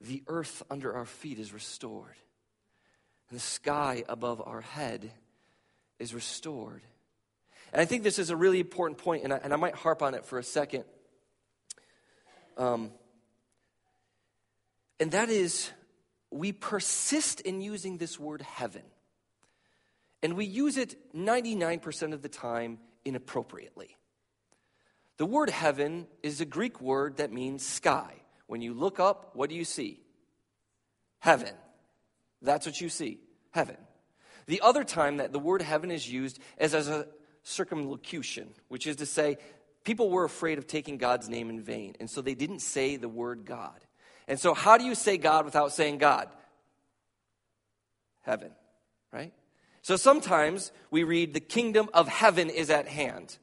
The 0.01 0.23
earth 0.27 0.61
under 0.69 0.93
our 0.93 1.05
feet 1.05 1.39
is 1.39 1.53
restored, 1.53 2.15
and 3.29 3.39
the 3.39 3.43
sky 3.43 4.03
above 4.07 4.41
our 4.45 4.61
head 4.61 5.11
is 5.99 6.13
restored. 6.13 6.83
And 7.73 7.81
I 7.81 7.85
think 7.85 8.03
this 8.03 8.19
is 8.19 8.29
a 8.29 8.35
really 8.35 8.59
important 8.59 8.97
point, 8.97 9.23
and 9.23 9.33
I, 9.33 9.37
and 9.37 9.53
I 9.53 9.57
might 9.57 9.75
harp 9.75 10.01
on 10.01 10.13
it 10.13 10.25
for 10.25 10.39
a 10.39 10.43
second. 10.43 10.85
Um, 12.57 12.91
and 14.99 15.11
that 15.11 15.29
is, 15.29 15.69
we 16.31 16.51
persist 16.51 17.41
in 17.41 17.61
using 17.61 17.97
this 17.97 18.19
word 18.19 18.41
heaven. 18.41 18.83
And 20.23 20.35
we 20.35 20.45
use 20.45 20.77
it 20.77 20.95
99% 21.15 22.13
of 22.13 22.21
the 22.21 22.29
time 22.29 22.79
inappropriately. 23.05 23.95
The 25.17 25.25
word 25.25 25.49
heaven 25.49 26.07
is 26.23 26.41
a 26.41 26.45
Greek 26.45 26.81
word 26.81 27.17
that 27.17 27.31
means 27.31 27.65
sky. 27.65 28.15
When 28.47 28.61
you 28.61 28.73
look 28.73 28.99
up, 28.99 29.35
what 29.35 29.49
do 29.49 29.55
you 29.55 29.65
see? 29.65 29.99
Heaven. 31.19 31.53
That's 32.41 32.65
what 32.65 32.79
you 32.79 32.89
see. 32.89 33.19
Heaven. 33.51 33.77
The 34.47 34.61
other 34.61 34.83
time 34.83 35.17
that 35.17 35.33
the 35.33 35.39
word 35.39 35.61
heaven 35.61 35.91
is 35.91 36.09
used 36.09 36.39
is 36.57 36.73
as 36.73 36.87
a 36.87 37.07
circumlocution, 37.43 38.49
which 38.69 38.87
is 38.87 38.97
to 38.97 39.05
say, 39.05 39.37
people 39.83 40.09
were 40.09 40.23
afraid 40.23 40.57
of 40.57 40.67
taking 40.67 40.97
God's 40.97 41.29
name 41.29 41.49
in 41.49 41.61
vain, 41.61 41.95
and 41.99 42.09
so 42.09 42.21
they 42.21 42.35
didn't 42.35 42.59
say 42.59 42.95
the 42.95 43.09
word 43.09 43.45
God. 43.45 43.79
And 44.27 44.39
so, 44.39 44.53
how 44.53 44.77
do 44.77 44.83
you 44.83 44.95
say 44.95 45.17
God 45.17 45.45
without 45.45 45.71
saying 45.71 45.97
God? 45.99 46.29
Heaven, 48.21 48.51
right? 49.11 49.33
So 49.81 49.95
sometimes 49.95 50.73
we 50.91 51.03
read, 51.03 51.33
the 51.33 51.39
kingdom 51.39 51.89
of 51.93 52.09
heaven 52.09 52.49
is 52.49 52.69
at 52.69 52.89
hand. 52.89 53.37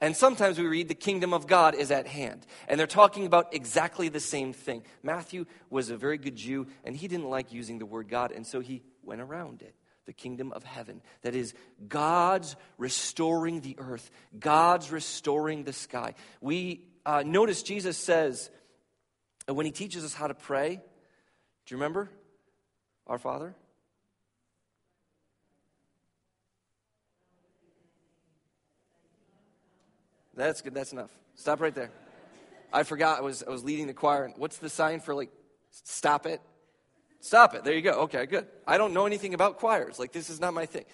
And 0.00 0.16
sometimes 0.16 0.58
we 0.58 0.66
read, 0.66 0.88
the 0.88 0.94
kingdom 0.94 1.32
of 1.32 1.48
God 1.48 1.74
is 1.74 1.90
at 1.90 2.06
hand. 2.06 2.46
And 2.68 2.78
they're 2.78 2.86
talking 2.86 3.26
about 3.26 3.54
exactly 3.54 4.08
the 4.08 4.20
same 4.20 4.52
thing. 4.52 4.84
Matthew 5.02 5.46
was 5.70 5.90
a 5.90 5.96
very 5.96 6.18
good 6.18 6.36
Jew, 6.36 6.68
and 6.84 6.96
he 6.96 7.08
didn't 7.08 7.28
like 7.28 7.52
using 7.52 7.78
the 7.78 7.86
word 7.86 8.08
God, 8.08 8.30
and 8.30 8.46
so 8.46 8.60
he 8.60 8.82
went 9.02 9.20
around 9.20 9.62
it 9.62 9.74
the 10.06 10.12
kingdom 10.12 10.52
of 10.52 10.64
heaven. 10.64 11.00
That 11.22 11.34
is, 11.34 11.54
God's 11.88 12.56
restoring 12.78 13.60
the 13.60 13.76
earth, 13.78 14.10
God's 14.38 14.90
restoring 14.90 15.64
the 15.64 15.72
sky. 15.72 16.14
We 16.40 16.84
uh, 17.06 17.22
notice 17.24 17.62
Jesus 17.62 17.96
says, 17.96 18.50
uh, 19.48 19.54
when 19.54 19.66
he 19.66 19.72
teaches 19.72 20.04
us 20.04 20.14
how 20.14 20.26
to 20.26 20.34
pray, 20.34 20.76
do 20.76 21.74
you 21.74 21.76
remember? 21.76 22.10
Our 23.06 23.18
Father? 23.18 23.54
That's 30.36 30.62
good. 30.62 30.74
That's 30.74 30.92
enough. 30.92 31.10
Stop 31.36 31.60
right 31.60 31.74
there. 31.74 31.90
I 32.72 32.82
forgot 32.82 33.18
I 33.18 33.22
was, 33.22 33.44
I 33.46 33.50
was 33.50 33.62
leading 33.62 33.86
the 33.86 33.94
choir. 33.94 34.32
What's 34.36 34.58
the 34.58 34.68
sign 34.68 35.00
for 35.00 35.14
like, 35.14 35.30
stop 35.70 36.26
it? 36.26 36.40
Stop 37.24 37.54
it. 37.54 37.64
There 37.64 37.72
you 37.72 37.80
go. 37.80 38.02
Okay, 38.02 38.26
good. 38.26 38.46
I 38.66 38.76
don't 38.76 38.92
know 38.92 39.06
anything 39.06 39.32
about 39.32 39.56
choirs. 39.56 39.98
Like, 39.98 40.12
this 40.12 40.28
is 40.28 40.40
not 40.40 40.52
my 40.52 40.66
thing. 40.66 40.84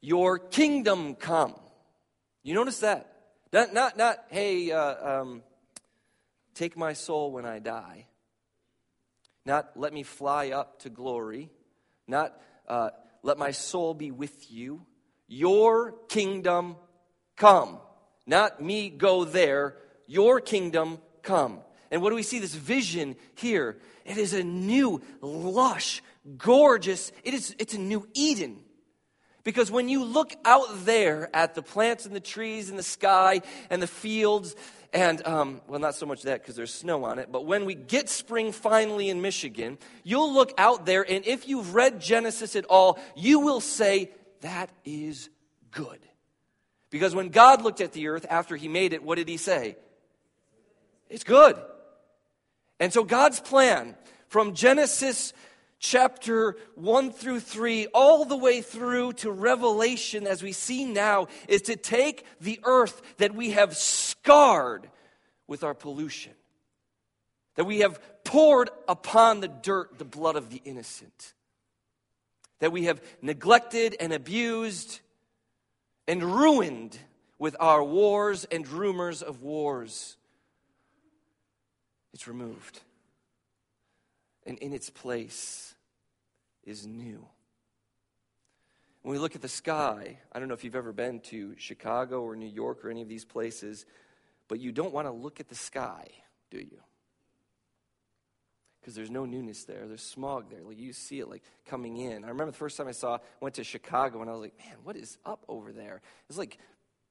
Your 0.00 0.38
kingdom 0.38 1.14
come. 1.14 1.54
You 2.42 2.54
notice 2.54 2.80
that? 2.80 3.12
Not, 3.52 3.74
not, 3.74 3.98
not 3.98 4.24
hey, 4.30 4.72
uh, 4.72 5.20
um, 5.20 5.42
take 6.54 6.74
my 6.74 6.94
soul 6.94 7.32
when 7.32 7.44
I 7.44 7.58
die. 7.58 8.06
Not 9.44 9.72
let 9.76 9.92
me 9.92 10.02
fly 10.02 10.52
up 10.52 10.78
to 10.80 10.88
glory. 10.88 11.50
Not 12.08 12.32
uh, 12.66 12.90
let 13.22 13.36
my 13.36 13.50
soul 13.50 13.92
be 13.92 14.10
with 14.10 14.50
you. 14.50 14.86
Your 15.28 15.92
kingdom 16.08 16.76
come. 17.36 17.78
Not 18.26 18.62
me 18.62 18.88
go 18.88 19.26
there. 19.26 19.76
Your 20.06 20.40
kingdom 20.40 20.98
come. 21.22 21.58
And 21.90 22.02
what 22.02 22.10
do 22.10 22.16
we 22.16 22.22
see? 22.22 22.38
This 22.38 22.54
vision 22.54 23.16
here. 23.34 23.76
It 24.04 24.18
is 24.18 24.32
a 24.32 24.42
new, 24.42 25.02
lush, 25.20 26.02
gorgeous, 26.36 27.12
it 27.24 27.34
is, 27.34 27.54
it's 27.58 27.74
a 27.74 27.78
new 27.78 28.06
Eden. 28.14 28.58
Because 29.44 29.70
when 29.70 29.88
you 29.88 30.02
look 30.02 30.34
out 30.44 30.66
there 30.84 31.30
at 31.32 31.54
the 31.54 31.62
plants 31.62 32.04
and 32.04 32.14
the 32.14 32.20
trees 32.20 32.68
and 32.68 32.76
the 32.76 32.82
sky 32.82 33.42
and 33.70 33.80
the 33.80 33.86
fields, 33.86 34.56
and, 34.92 35.24
um, 35.24 35.60
well, 35.68 35.78
not 35.78 35.94
so 35.94 36.04
much 36.04 36.22
that 36.22 36.40
because 36.40 36.56
there's 36.56 36.74
snow 36.74 37.04
on 37.04 37.20
it, 37.20 37.30
but 37.30 37.46
when 37.46 37.64
we 37.64 37.74
get 37.74 38.08
spring 38.08 38.50
finally 38.50 39.08
in 39.08 39.22
Michigan, 39.22 39.78
you'll 40.02 40.32
look 40.34 40.52
out 40.58 40.84
there, 40.84 41.08
and 41.08 41.24
if 41.26 41.46
you've 41.46 41.74
read 41.74 42.00
Genesis 42.00 42.56
at 42.56 42.64
all, 42.64 42.98
you 43.14 43.38
will 43.38 43.60
say, 43.60 44.10
that 44.40 44.70
is 44.84 45.30
good. 45.70 46.00
Because 46.90 47.14
when 47.14 47.28
God 47.28 47.62
looked 47.62 47.80
at 47.80 47.92
the 47.92 48.08
earth 48.08 48.26
after 48.28 48.56
he 48.56 48.68
made 48.68 48.92
it, 48.92 49.02
what 49.02 49.16
did 49.16 49.28
he 49.28 49.36
say? 49.36 49.76
It's 51.08 51.24
good. 51.24 51.56
And 52.78 52.92
so 52.92 53.04
God's 53.04 53.40
plan 53.40 53.94
from 54.28 54.54
Genesis 54.54 55.32
chapter 55.78 56.56
1 56.74 57.12
through 57.12 57.40
3, 57.40 57.86
all 57.88 58.24
the 58.24 58.36
way 58.36 58.60
through 58.60 59.12
to 59.14 59.30
Revelation, 59.30 60.26
as 60.26 60.42
we 60.42 60.52
see 60.52 60.84
now, 60.84 61.28
is 61.48 61.62
to 61.62 61.76
take 61.76 62.24
the 62.40 62.60
earth 62.64 63.00
that 63.18 63.34
we 63.34 63.50
have 63.50 63.76
scarred 63.76 64.88
with 65.46 65.62
our 65.62 65.74
pollution, 65.74 66.32
that 67.54 67.64
we 67.64 67.80
have 67.80 68.00
poured 68.24 68.70
upon 68.88 69.40
the 69.40 69.48
dirt 69.48 69.98
the 69.98 70.04
blood 70.04 70.36
of 70.36 70.50
the 70.50 70.60
innocent, 70.64 71.34
that 72.58 72.72
we 72.72 72.84
have 72.84 73.02
neglected 73.22 73.96
and 74.00 74.12
abused 74.12 75.00
and 76.08 76.22
ruined 76.22 76.98
with 77.38 77.54
our 77.60 77.82
wars 77.84 78.44
and 78.50 78.66
rumors 78.68 79.22
of 79.22 79.42
wars. 79.42 80.16
It's 82.16 82.26
removed. 82.26 82.80
And 84.46 84.56
in 84.60 84.72
its 84.72 84.88
place 84.88 85.74
is 86.64 86.86
new. 86.86 87.26
When 89.02 89.12
we 89.12 89.18
look 89.18 89.34
at 89.34 89.42
the 89.42 89.48
sky, 89.48 90.16
I 90.32 90.38
don't 90.38 90.48
know 90.48 90.54
if 90.54 90.64
you've 90.64 90.76
ever 90.76 90.94
been 90.94 91.20
to 91.24 91.54
Chicago 91.58 92.22
or 92.22 92.34
New 92.34 92.48
York 92.48 92.82
or 92.82 92.90
any 92.90 93.02
of 93.02 93.08
these 93.10 93.26
places, 93.26 93.84
but 94.48 94.60
you 94.60 94.72
don't 94.72 94.94
want 94.94 95.06
to 95.06 95.12
look 95.12 95.40
at 95.40 95.50
the 95.50 95.54
sky, 95.54 96.08
do 96.50 96.56
you? 96.56 96.80
Because 98.80 98.94
there's 98.94 99.10
no 99.10 99.26
newness 99.26 99.64
there. 99.64 99.86
There's 99.86 100.00
smog 100.00 100.48
there. 100.48 100.62
Like 100.62 100.78
you 100.78 100.94
see 100.94 101.20
it 101.20 101.28
like 101.28 101.42
coming 101.66 101.98
in. 101.98 102.24
I 102.24 102.28
remember 102.28 102.46
the 102.46 102.56
first 102.56 102.78
time 102.78 102.88
I 102.88 102.92
saw 102.92 103.18
went 103.42 103.56
to 103.56 103.62
Chicago 103.64 104.22
and 104.22 104.30
I 104.30 104.32
was 104.32 104.40
like, 104.40 104.56
man, 104.56 104.76
what 104.84 104.96
is 104.96 105.18
up 105.26 105.44
over 105.48 105.70
there? 105.70 106.00
It's 106.30 106.38
like 106.38 106.56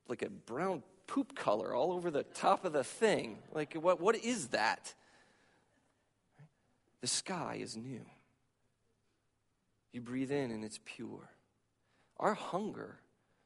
like 0.07 0.23
a 0.23 0.31
brown 0.31 0.81
poop 1.07 1.35
color 1.35 1.73
all 1.73 1.91
over 1.91 2.11
the 2.11 2.23
top 2.23 2.65
of 2.65 2.73
the 2.73 2.83
thing. 2.83 3.37
Like 3.53 3.73
what 3.73 3.99
what 4.01 4.15
is 4.15 4.49
that? 4.49 4.93
The 7.01 7.07
sky 7.07 7.59
is 7.61 7.77
new. 7.77 8.05
You 9.91 10.01
breathe 10.01 10.31
in 10.31 10.51
and 10.51 10.63
it's 10.63 10.79
pure. 10.83 11.29
Our 12.17 12.33
hunger 12.33 12.99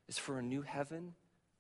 is 0.08 0.18
for 0.18 0.40
a 0.40 0.42
new 0.42 0.62
heaven, 0.62 1.14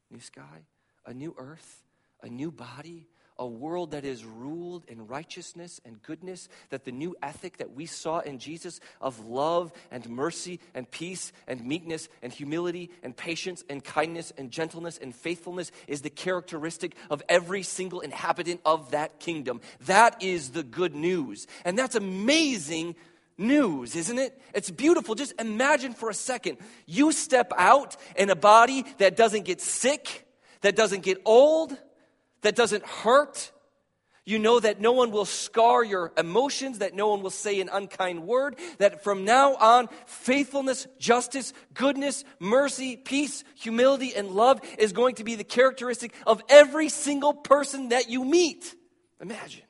new 0.09 0.19
sky, 0.19 0.65
a 1.05 1.13
new 1.13 1.35
earth, 1.37 1.83
a 2.21 2.29
new 2.29 2.51
body, 2.51 3.07
a 3.39 3.47
world 3.47 3.91
that 3.91 4.05
is 4.05 4.23
ruled 4.23 4.83
in 4.87 5.07
righteousness 5.07 5.79
and 5.85 6.01
goodness, 6.03 6.49
that 6.69 6.83
the 6.83 6.91
new 6.91 7.15
ethic 7.23 7.57
that 7.57 7.73
we 7.73 7.85
saw 7.85 8.19
in 8.19 8.37
Jesus 8.37 8.79
of 9.01 9.25
love 9.25 9.71
and 9.89 10.07
mercy 10.09 10.59
and 10.75 10.89
peace 10.91 11.31
and 11.47 11.65
meekness 11.65 12.09
and 12.21 12.31
humility 12.31 12.91
and 13.01 13.15
patience 13.15 13.63
and 13.69 13.83
kindness 13.83 14.31
and 14.37 14.51
gentleness 14.51 14.97
and 14.97 15.15
faithfulness 15.15 15.71
is 15.87 16.01
the 16.01 16.09
characteristic 16.09 16.95
of 17.09 17.23
every 17.29 17.63
single 17.63 18.01
inhabitant 18.01 18.59
of 18.65 18.91
that 18.91 19.19
kingdom. 19.19 19.61
That 19.85 20.21
is 20.21 20.49
the 20.49 20.63
good 20.63 20.93
news. 20.93 21.47
And 21.63 21.79
that's 21.79 21.95
amazing 21.95 22.95
news, 23.37 23.95
isn't 23.95 24.19
it? 24.19 24.39
It's 24.53 24.69
beautiful. 24.69 25.15
Just 25.15 25.39
imagine 25.39 25.93
for 25.93 26.09
a 26.09 26.13
second 26.13 26.57
you 26.85 27.11
step 27.13 27.53
out 27.57 27.95
in 28.15 28.29
a 28.29 28.35
body 28.35 28.85
that 28.97 29.15
doesn't 29.15 29.45
get 29.45 29.61
sick, 29.61 30.27
that 30.61 30.75
doesn't 30.75 31.03
get 31.03 31.21
old 31.23 31.77
that 32.41 32.55
doesn't 32.55 32.85
hurt. 32.85 33.51
You 34.25 34.37
know 34.37 34.59
that 34.59 34.79
no 34.79 34.91
one 34.91 35.09
will 35.09 35.25
scar 35.25 35.83
your 35.83 36.13
emotions, 36.15 36.79
that 36.79 36.93
no 36.93 37.07
one 37.07 37.23
will 37.23 37.31
say 37.31 37.61
an 37.61 37.69
unkind 37.71 38.27
word, 38.27 38.57
that 38.77 39.03
from 39.03 39.25
now 39.25 39.55
on, 39.55 39.89
faithfulness, 40.05 40.85
justice, 40.99 41.51
goodness, 41.73 42.23
mercy, 42.39 42.95
peace, 42.95 43.43
humility, 43.55 44.13
and 44.15 44.29
love 44.29 44.61
is 44.77 44.93
going 44.93 45.15
to 45.15 45.23
be 45.23 45.33
the 45.33 45.43
characteristic 45.43 46.13
of 46.27 46.43
every 46.47 46.89
single 46.89 47.33
person 47.33 47.89
that 47.89 48.09
you 48.09 48.23
meet. 48.23 48.75
Imagine. 49.19 49.63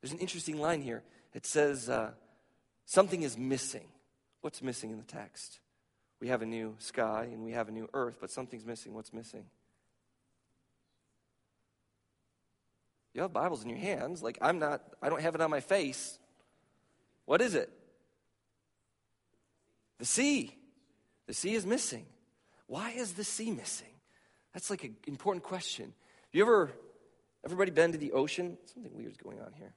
There's 0.00 0.12
an 0.12 0.20
interesting 0.20 0.60
line 0.60 0.80
here. 0.80 1.02
It 1.32 1.44
says, 1.44 1.88
uh, 1.88 2.12
something 2.84 3.22
is 3.22 3.36
missing. 3.36 3.88
What's 4.42 4.62
missing 4.62 4.90
in 4.90 4.98
the 4.98 5.02
text? 5.02 5.58
We 6.20 6.28
have 6.28 6.42
a 6.42 6.46
new 6.46 6.76
sky 6.78 7.30
and 7.32 7.42
we 7.42 7.52
have 7.52 7.68
a 7.68 7.72
new 7.72 7.88
earth, 7.94 8.18
but 8.20 8.30
something's 8.30 8.64
missing. 8.64 8.94
What's 8.94 9.12
missing? 9.12 9.46
You 13.14 13.22
have 13.22 13.32
Bibles 13.32 13.62
in 13.62 13.70
your 13.70 13.78
hands. 13.78 14.22
Like, 14.22 14.38
I'm 14.42 14.58
not, 14.58 14.82
I 15.00 15.08
don't 15.08 15.22
have 15.22 15.36
it 15.36 15.40
on 15.40 15.48
my 15.48 15.60
face. 15.60 16.18
What 17.26 17.40
is 17.40 17.54
it? 17.54 17.70
The 19.98 20.04
sea. 20.04 20.54
The 21.26 21.34
sea 21.34 21.54
is 21.54 21.64
missing. 21.64 22.06
Why 22.66 22.90
is 22.90 23.12
the 23.12 23.24
sea 23.24 23.52
missing? 23.52 23.86
That's 24.52 24.68
like 24.68 24.84
an 24.84 24.96
important 25.06 25.44
question. 25.44 25.92
You 26.32 26.42
ever, 26.42 26.72
everybody 27.44 27.70
been 27.70 27.92
to 27.92 27.98
the 27.98 28.12
ocean? 28.12 28.58
Something 28.72 28.92
weird's 28.94 29.16
going 29.16 29.40
on 29.40 29.52
here. 29.52 29.72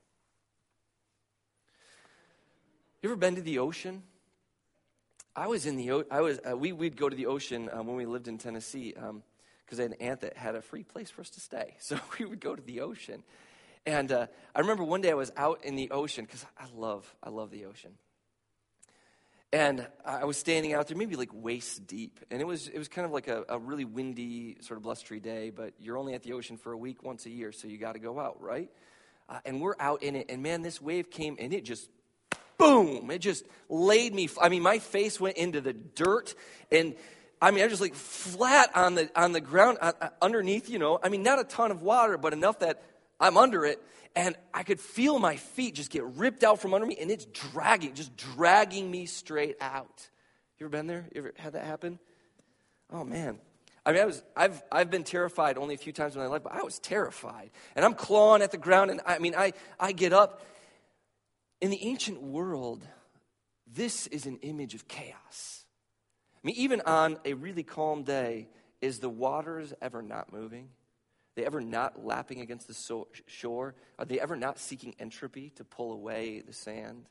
You 3.01 3.09
ever 3.09 3.15
been 3.15 3.35
to 3.35 3.41
the 3.41 3.59
ocean? 3.59 4.01
I 5.35 5.45
was 5.45 5.67
in 5.67 5.75
the, 5.75 6.05
I 6.09 6.21
was, 6.21 6.39
uh, 6.49 6.57
we, 6.57 6.71
we'd 6.71 6.97
go 6.97 7.07
to 7.07 7.15
the 7.15 7.27
ocean 7.27 7.69
um, 7.71 7.85
when 7.85 7.95
we 7.95 8.07
lived 8.07 8.27
in 8.27 8.39
Tennessee. 8.39 8.95
Um, 8.99 9.21
because 9.67 9.79
I 9.79 9.83
had 9.83 9.91
an 9.91 9.97
aunt 9.99 10.21
that 10.21 10.37
had 10.37 10.55
a 10.55 10.61
free 10.61 10.83
place 10.83 11.09
for 11.09 11.21
us 11.21 11.29
to 11.31 11.41
stay. 11.41 11.75
So 11.81 11.99
we 12.17 12.25
would 12.25 12.39
go 12.39 12.55
to 12.55 12.61
the 12.61 12.81
ocean. 12.81 13.23
And 13.85 14.11
uh, 14.11 14.27
I 14.55 14.61
remember 14.61 14.83
one 14.83 15.01
day 15.01 15.11
I 15.11 15.15
was 15.15 15.31
out 15.35 15.63
in 15.63 15.75
the 15.75 15.91
ocean 15.91 16.25
because 16.25 16.45
I 16.57 16.65
love, 16.75 17.13
I 17.21 17.29
love 17.29 17.51
the 17.51 17.65
ocean. 17.65 17.91
And 19.53 19.87
I 20.05 20.25
was 20.25 20.37
standing 20.37 20.73
out 20.73 20.87
there, 20.87 20.97
maybe 20.97 21.15
like 21.15 21.29
waist 21.33 21.87
deep. 21.87 22.19
And 22.29 22.41
it 22.41 22.45
was, 22.45 22.67
it 22.67 22.77
was 22.77 22.89
kind 22.89 23.05
of 23.05 23.11
like 23.11 23.27
a, 23.27 23.45
a 23.47 23.57
really 23.57 23.85
windy, 23.85 24.57
sort 24.61 24.77
of 24.77 24.83
blustery 24.83 25.21
day, 25.21 25.51
but 25.51 25.73
you're 25.79 25.97
only 25.97 26.13
at 26.13 26.23
the 26.23 26.33
ocean 26.33 26.57
for 26.57 26.73
a 26.73 26.77
week 26.77 27.03
once 27.03 27.25
a 27.25 27.29
year, 27.29 27.53
so 27.53 27.67
you 27.67 27.77
got 27.77 27.93
to 27.93 27.99
go 27.99 28.19
out, 28.19 28.41
right? 28.41 28.69
Uh, 29.29 29.39
and 29.45 29.61
we're 29.61 29.75
out 29.79 30.03
in 30.03 30.15
it, 30.15 30.25
and 30.29 30.43
man, 30.43 30.61
this 30.63 30.81
wave 30.81 31.09
came 31.09 31.37
and 31.39 31.53
it 31.53 31.63
just 31.63 31.89
boom, 32.57 33.09
it 33.11 33.19
just 33.19 33.45
laid 33.69 34.13
me. 34.13 34.29
I 34.41 34.49
mean, 34.49 34.63
my 34.63 34.79
face 34.79 35.19
went 35.19 35.37
into 35.37 35.61
the 35.61 35.73
dirt, 35.73 36.35
and 36.71 36.95
I 37.41 37.51
mean, 37.51 37.63
I 37.63 37.67
just 37.67 37.81
like 37.81 37.93
flat 37.93 38.75
on 38.75 38.95
the, 38.95 39.09
on 39.15 39.31
the 39.31 39.41
ground 39.41 39.77
uh, 39.79 39.91
uh, 40.01 40.09
underneath, 40.21 40.69
you 40.69 40.79
know. 40.79 40.99
I 41.01 41.09
mean, 41.09 41.21
not 41.21 41.39
a 41.39 41.43
ton 41.43 41.69
of 41.69 41.81
water, 41.81 42.17
but 42.17 42.33
enough 42.33 42.59
that 42.59 42.81
I'm 43.19 43.37
under 43.37 43.63
it. 43.65 43.81
And 44.15 44.35
I 44.53 44.63
could 44.63 44.79
feel 44.79 45.19
my 45.19 45.35
feet 45.35 45.75
just 45.75 45.91
get 45.91 46.03
ripped 46.03 46.43
out 46.43 46.59
from 46.59 46.73
under 46.73 46.87
me, 46.87 46.97
and 46.99 47.11
it's 47.11 47.25
dragging, 47.25 47.93
just 47.93 48.17
dragging 48.17 48.89
me 48.89 49.05
straight 49.05 49.57
out. 49.61 50.09
You 50.57 50.65
ever 50.65 50.71
been 50.71 50.87
there? 50.87 51.05
You 51.13 51.21
ever 51.21 51.33
had 51.37 51.53
that 51.53 51.65
happen? 51.65 51.99
Oh, 52.91 53.03
man. 53.03 53.37
I 53.85 53.91
mean, 53.91 54.01
I 54.01 54.05
was, 54.05 54.23
I've, 54.35 54.63
I've 54.71 54.89
been 54.89 55.03
terrified 55.03 55.59
only 55.59 55.75
a 55.75 55.77
few 55.77 55.93
times 55.93 56.15
in 56.15 56.21
my 56.21 56.27
life, 56.27 56.41
but 56.41 56.53
I 56.53 56.63
was 56.63 56.79
terrified. 56.79 57.51
And 57.75 57.85
I'm 57.85 57.93
clawing 57.93 58.41
at 58.41 58.51
the 58.51 58.57
ground, 58.57 58.89
and 58.89 59.01
I 59.05 59.19
mean, 59.19 59.35
I, 59.35 59.53
I 59.79 59.91
get 59.91 60.11
up. 60.11 60.41
In 61.61 61.69
the 61.69 61.83
ancient 61.83 62.21
world, 62.21 62.85
this 63.71 64.07
is 64.07 64.25
an 64.25 64.37
image 64.41 64.73
of 64.73 64.87
chaos 64.87 65.65
mean, 66.47 66.55
even 66.55 66.81
on 66.81 67.19
a 67.25 67.33
really 67.33 67.63
calm 67.63 68.03
day, 68.03 68.47
is 68.81 68.99
the 68.99 69.09
waters 69.09 69.73
ever 69.81 70.01
not 70.01 70.31
moving? 70.31 70.63
Are 70.63 71.35
They 71.35 71.45
ever 71.45 71.59
not 71.59 72.05
lapping 72.05 72.39
against 72.39 72.67
the 72.67 73.05
shore? 73.25 73.75
Are 73.99 74.05
they 74.05 74.19
ever 74.19 74.35
not 74.37 74.57
seeking 74.57 74.95
entropy 74.97 75.51
to 75.57 75.65
pull 75.65 75.91
away 75.91 76.41
the 76.45 76.53
sand? 76.53 77.05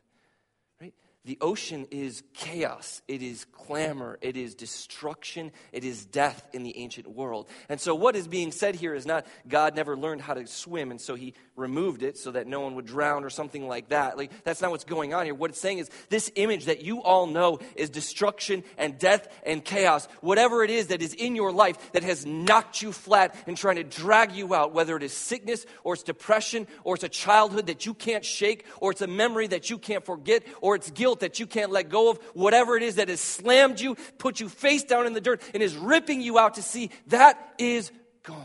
Right? 0.81 0.95
The 1.27 1.39
ocean 1.41 1.89
is 1.91 2.23
chaos, 2.35 3.03
it 3.09 3.21
is 3.21 3.47
clamor, 3.47 4.17
it 4.21 4.37
is 4.37 4.55
destruction, 4.55 5.51
it 5.73 5.83
is 5.83 6.05
death 6.05 6.47
in 6.53 6.63
the 6.63 6.79
ancient 6.79 7.09
world. 7.09 7.49
And 7.69 7.81
so, 7.81 7.97
what 7.97 8.15
is 8.15 8.29
being 8.29 8.53
said 8.53 8.77
here 8.77 8.95
is 8.95 9.07
not 9.07 9.27
God 9.49 9.75
never 9.75 9.97
learned 9.97 10.21
how 10.21 10.35
to 10.35 10.47
swim, 10.47 10.93
and 10.93 11.01
so 11.01 11.17
he 11.17 11.35
removed 11.57 12.05
it 12.05 12.17
so 12.17 12.31
that 12.31 12.47
no 12.47 12.61
one 12.61 12.77
would 12.77 12.87
drown 12.87 13.25
or 13.25 13.31
something 13.31 13.67
like 13.67 13.89
that. 13.89 14.17
Like, 14.17 14.31
that's 14.45 14.63
not 14.63 14.71
what's 14.71 14.85
going 14.85 15.15
on 15.15 15.25
here. 15.25 15.35
What 15.35 15.51
it's 15.51 15.61
saying 15.61 15.79
is 15.79 15.91
this 16.11 16.31
image 16.37 16.67
that 16.67 16.85
you 16.85 17.03
all 17.03 17.27
know 17.27 17.59
is 17.75 17.91
destruction 17.91 18.63
and 18.79 18.97
death 18.97 19.27
and 19.45 19.65
chaos. 19.65 20.07
Whatever 20.21 20.63
it 20.63 20.71
is 20.71 20.89
that 20.89 21.03
is 21.03 21.13
in 21.13 21.35
your 21.35 21.51
life 21.51 21.91
that 21.91 22.05
has 22.05 22.25
knocked 22.25 22.83
you 22.83 22.93
flat 22.93 23.35
and 23.49 23.57
trying 23.57 23.77
to 23.77 23.85
drag 23.85 24.31
you 24.31 24.55
out, 24.55 24.73
whether 24.73 24.97
it 24.97 25.03
is 25.03 25.13
sickness 25.13 25.67
or 25.83 25.95
it's 25.95 26.05
depression 26.05 26.69
or 26.85 26.95
it's 26.95 27.05
a 27.05 27.09
childhood 27.09 27.67
that 27.67 27.85
you 27.85 27.95
can't 27.95 28.25
shake 28.25 28.65
or 28.81 28.93
it's 28.93 29.03
a 29.03 29.09
memory 29.09 29.49
that 29.49 29.71
you 29.71 29.79
can't 29.79 30.05
forget 30.05 30.45
or 30.61 30.77
it's 30.77 30.91
guilt 30.93 31.16
guilt 31.17 31.21
that 31.21 31.41
you 31.41 31.47
can't 31.47 31.73
let 31.73 31.89
go 31.89 32.11
of, 32.11 32.19
whatever 32.35 32.77
it 32.77 32.83
is 32.83 32.97
that 32.97 33.09
has 33.09 33.21
slammed 33.21 33.81
you, 33.81 33.97
put 34.19 34.41
you 34.41 34.49
face 34.49 34.85
down 34.85 35.07
in 35.07 35.13
the 35.13 35.21
dirt, 35.21 35.41
and 35.55 35.63
is 35.63 35.77
ripping 35.77 36.21
you 36.21 36.39
out 36.39 36.55
to 36.55 36.63
sea, 36.63 36.91
that 37.09 37.55
is 37.59 37.91
gone. 38.23 38.39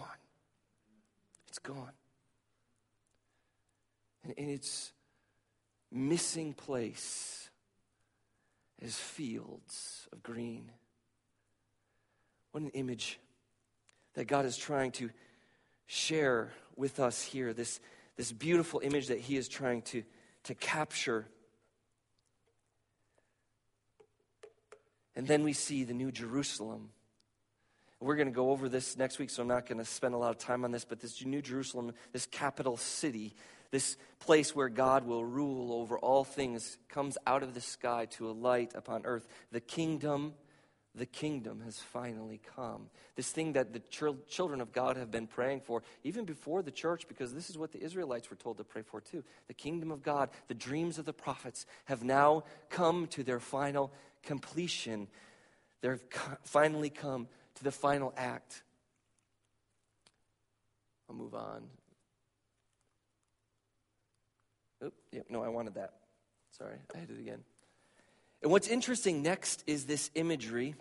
It's 1.47 1.59
gone. 1.59 1.91
And 4.23 4.33
in 4.33 4.49
its 4.49 4.93
missing 5.91 6.53
place 6.53 7.49
is 8.81 8.95
fields 8.95 10.07
of 10.13 10.23
green. 10.23 10.71
What 12.51 12.63
an 12.63 12.69
image 12.69 13.19
that 14.13 14.25
God 14.25 14.45
is 14.45 14.57
trying 14.57 14.91
to 14.93 15.09
share 15.87 16.51
with 16.75 16.99
us 16.99 17.21
here. 17.23 17.53
This, 17.53 17.79
this 18.17 18.31
beautiful 18.31 18.81
image 18.83 19.07
that 19.07 19.19
He 19.19 19.37
is 19.37 19.47
trying 19.47 19.81
to, 19.83 20.03
to 20.43 20.55
capture 20.55 21.27
And 25.15 25.27
then 25.27 25.43
we 25.43 25.53
see 25.53 25.83
the 25.83 25.93
New 25.93 26.11
Jerusalem. 26.11 26.89
We're 27.99 28.15
going 28.15 28.27
to 28.27 28.33
go 28.33 28.49
over 28.49 28.67
this 28.67 28.97
next 28.97 29.19
week, 29.19 29.29
so 29.29 29.43
I'm 29.43 29.47
not 29.47 29.67
going 29.67 29.77
to 29.77 29.85
spend 29.85 30.15
a 30.15 30.17
lot 30.17 30.31
of 30.31 30.39
time 30.39 30.65
on 30.65 30.71
this, 30.71 30.85
but 30.85 30.99
this 30.99 31.23
New 31.23 31.41
Jerusalem, 31.41 31.93
this 32.13 32.25
capital 32.25 32.77
city, 32.77 33.35
this 33.69 33.95
place 34.19 34.55
where 34.55 34.69
God 34.69 35.05
will 35.05 35.23
rule 35.23 35.71
over 35.73 35.99
all 35.99 36.23
things, 36.23 36.77
comes 36.89 37.17
out 37.27 37.43
of 37.43 37.53
the 37.53 37.61
sky 37.61 38.05
to 38.11 38.29
a 38.29 38.31
light 38.31 38.71
upon 38.73 39.05
earth. 39.05 39.27
The 39.51 39.59
kingdom 39.59 40.33
the 40.93 41.05
kingdom 41.05 41.61
has 41.61 41.79
finally 41.79 42.41
come. 42.55 42.89
This 43.15 43.31
thing 43.31 43.53
that 43.53 43.71
the 43.71 43.79
ch- 43.79 44.27
children 44.27 44.59
of 44.59 44.73
God 44.73 44.97
have 44.97 45.09
been 45.09 45.25
praying 45.25 45.61
for, 45.61 45.83
even 46.03 46.25
before 46.25 46.61
the 46.61 46.71
church, 46.71 47.07
because 47.07 47.33
this 47.33 47.49
is 47.49 47.57
what 47.57 47.71
the 47.71 47.81
Israelites 47.81 48.29
were 48.29 48.35
told 48.35 48.57
to 48.57 48.65
pray 48.65 48.81
for 48.81 48.99
too. 48.99 49.23
The 49.47 49.53
kingdom 49.53 49.91
of 49.91 50.03
God, 50.03 50.29
the 50.49 50.53
dreams 50.53 50.99
of 50.99 51.05
the 51.05 51.13
prophets 51.13 51.65
have 51.85 52.03
now 52.03 52.43
come 52.69 53.07
to 53.07 53.23
their 53.23 53.39
final 53.39 53.93
completion. 54.23 55.07
They've 55.81 56.01
finally 56.43 56.89
come 56.89 57.27
to 57.55 57.63
the 57.63 57.71
final 57.71 58.13
act. 58.15 58.63
I'll 61.09 61.15
move 61.15 61.35
on. 61.35 61.63
Oop, 64.83 64.93
yep, 65.11 65.25
no, 65.29 65.43
I 65.43 65.49
wanted 65.49 65.75
that. 65.75 65.93
Sorry, 66.57 66.77
I 66.93 66.97
hit 66.99 67.09
it 67.09 67.19
again. 67.19 67.43
And 68.41 68.51
what's 68.51 68.67
interesting 68.67 69.21
next 69.21 69.63
is 69.67 69.85
this 69.85 70.09
imagery 70.15 70.75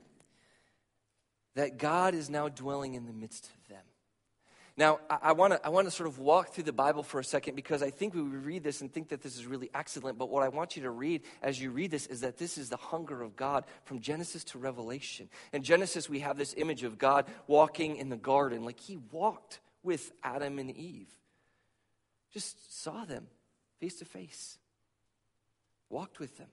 that 1.54 1.78
God 1.78 2.14
is 2.14 2.30
now 2.30 2.48
dwelling 2.48 2.94
in 2.94 3.06
the 3.06 3.12
midst 3.12 3.46
of 3.46 3.68
them. 3.68 3.82
Now, 4.80 4.98
I, 5.10 5.32
want 5.32 5.52
to 5.52 5.62
I 5.62 5.68
wanna 5.68 5.90
sort 5.90 6.06
of 6.06 6.18
walk 6.18 6.54
through 6.54 6.64
the 6.64 6.72
Bible 6.72 7.02
for 7.02 7.20
a 7.20 7.24
second 7.24 7.54
because 7.54 7.82
I 7.82 7.90
think 7.90 8.14
we 8.14 8.22
read 8.22 8.64
this 8.64 8.80
and 8.80 8.90
think 8.90 9.10
that 9.10 9.20
this 9.20 9.36
is 9.36 9.44
really 9.44 9.68
excellent. 9.74 10.16
But 10.16 10.30
what 10.30 10.42
I 10.42 10.48
want 10.48 10.74
you 10.74 10.84
to 10.84 10.90
read 10.90 11.20
as 11.42 11.60
you 11.60 11.70
read 11.70 11.90
this 11.90 12.06
is 12.06 12.22
that 12.22 12.38
this 12.38 12.56
is 12.56 12.70
the 12.70 12.78
hunger 12.78 13.20
of 13.20 13.36
God 13.36 13.66
from 13.84 14.00
Genesis 14.00 14.42
to 14.44 14.58
Revelation. 14.58 15.28
In 15.52 15.62
Genesis, 15.62 16.08
we 16.08 16.20
have 16.20 16.38
this 16.38 16.54
image 16.56 16.82
of 16.82 16.96
God 16.96 17.26
walking 17.46 17.96
in 17.96 18.08
the 18.08 18.16
garden, 18.16 18.64
like 18.64 18.80
he 18.80 18.96
walked 19.12 19.60
with 19.82 20.12
Adam 20.24 20.58
and 20.58 20.74
Eve, 20.74 21.10
just 22.32 22.82
saw 22.82 23.04
them 23.04 23.26
face 23.80 23.96
to 23.96 24.06
face, 24.06 24.56
walked 25.90 26.18
with 26.18 26.38
them. 26.38 26.48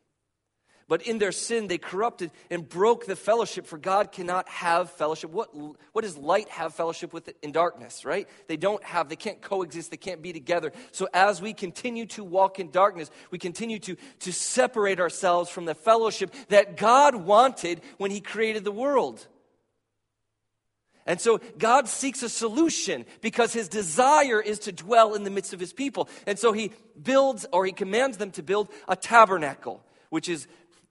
But 0.89 1.01
in 1.01 1.17
their 1.17 1.33
sin, 1.33 1.67
they 1.67 1.77
corrupted 1.77 2.31
and 2.49 2.67
broke 2.67 3.05
the 3.05 3.17
fellowship, 3.17 3.67
for 3.67 3.77
God 3.77 4.13
cannot 4.13 4.47
have 4.47 4.89
fellowship. 4.91 5.31
What, 5.31 5.49
what 5.91 6.03
does 6.03 6.17
light 6.17 6.47
have 6.47 6.73
fellowship 6.73 7.11
with 7.11 7.29
in 7.41 7.51
darkness, 7.51 8.05
right? 8.05 8.27
They 8.47 8.55
don't 8.55 8.81
have, 8.85 9.09
they 9.09 9.17
can't 9.17 9.41
coexist, 9.41 9.91
they 9.91 9.97
can't 9.97 10.21
be 10.21 10.31
together. 10.31 10.71
So 10.93 11.09
as 11.13 11.41
we 11.41 11.53
continue 11.53 12.05
to 12.07 12.23
walk 12.23 12.59
in 12.59 12.71
darkness, 12.71 13.11
we 13.31 13.37
continue 13.37 13.79
to, 13.79 13.97
to 14.19 14.31
separate 14.31 15.01
ourselves 15.01 15.49
from 15.49 15.65
the 15.65 15.75
fellowship 15.75 16.33
that 16.47 16.77
God 16.77 17.15
wanted 17.15 17.81
when 17.97 18.11
He 18.11 18.21
created 18.21 18.63
the 18.63 18.71
world. 18.71 19.27
And 21.05 21.19
so 21.19 21.39
God 21.57 21.87
seeks 21.87 22.21
a 22.21 22.29
solution 22.29 23.05
because 23.21 23.53
his 23.53 23.69
desire 23.69 24.41
is 24.41 24.59
to 24.59 24.73
dwell 24.73 25.15
in 25.15 25.23
the 25.23 25.29
midst 25.29 25.53
of 25.53 25.59
his 25.59 25.71
people. 25.71 26.09
And 26.27 26.37
so 26.37 26.51
he 26.51 26.73
builds 27.01 27.45
or 27.53 27.65
he 27.65 27.71
commands 27.71 28.17
them 28.17 28.31
to 28.31 28.43
build 28.43 28.69
a 28.89 28.97
tabernacle, 28.97 29.81
which 30.09 30.27
is 30.27 30.47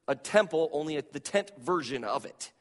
a 0.09 0.15
temple, 0.15 0.71
only 0.73 0.97
a, 0.97 1.03
the 1.13 1.21
tent 1.21 1.53
version 1.61 2.05
of 2.05 2.25
it. 2.25 2.53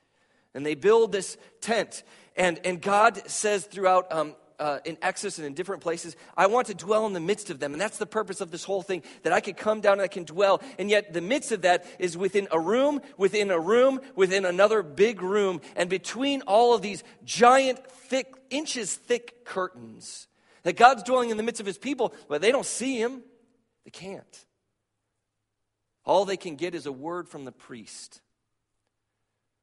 And 0.53 0.65
they 0.65 0.75
build 0.75 1.11
this 1.11 1.37
tent. 1.61 2.03
And, 2.35 2.59
and 2.65 2.81
God 2.81 3.29
says 3.29 3.65
throughout 3.65 4.11
um, 4.11 4.35
uh, 4.59 4.79
in 4.85 4.97
Exodus 5.01 5.37
and 5.37 5.45
in 5.45 5.53
different 5.53 5.81
places, 5.81 6.15
I 6.37 6.47
want 6.47 6.67
to 6.67 6.73
dwell 6.73 7.05
in 7.05 7.13
the 7.13 7.19
midst 7.19 7.49
of 7.49 7.59
them. 7.59 7.73
And 7.73 7.81
that's 7.81 7.97
the 7.97 8.05
purpose 8.05 8.41
of 8.41 8.51
this 8.51 8.63
whole 8.63 8.81
thing, 8.81 9.03
that 9.23 9.33
I 9.33 9.41
could 9.41 9.57
come 9.57 9.81
down 9.81 9.93
and 9.93 10.01
I 10.01 10.07
can 10.07 10.23
dwell. 10.23 10.61
And 10.79 10.89
yet, 10.89 11.13
the 11.13 11.21
midst 11.21 11.51
of 11.51 11.63
that 11.63 11.85
is 11.99 12.17
within 12.17 12.47
a 12.51 12.59
room, 12.59 13.01
within 13.17 13.51
a 13.51 13.59
room, 13.59 13.99
within 14.15 14.45
another 14.45 14.81
big 14.81 15.21
room. 15.21 15.61
And 15.75 15.89
between 15.89 16.41
all 16.43 16.73
of 16.73 16.81
these 16.81 17.03
giant, 17.23 17.85
thick, 17.87 18.33
inches 18.49 18.93
thick 18.95 19.45
curtains, 19.45 20.27
that 20.63 20.77
God's 20.77 21.03
dwelling 21.03 21.29
in 21.29 21.37
the 21.37 21.43
midst 21.43 21.59
of 21.59 21.67
his 21.67 21.77
people, 21.77 22.13
but 22.27 22.41
they 22.41 22.51
don't 22.51 22.65
see 22.65 22.97
him. 22.97 23.21
They 23.83 23.91
can't. 23.91 24.45
All 26.05 26.23
they 26.23 26.37
can 26.37 26.55
get 26.55 26.75
is 26.75 26.85
a 26.85 26.91
word 26.91 27.27
from 27.27 27.45
the 27.45 27.51
priest. 27.51 28.21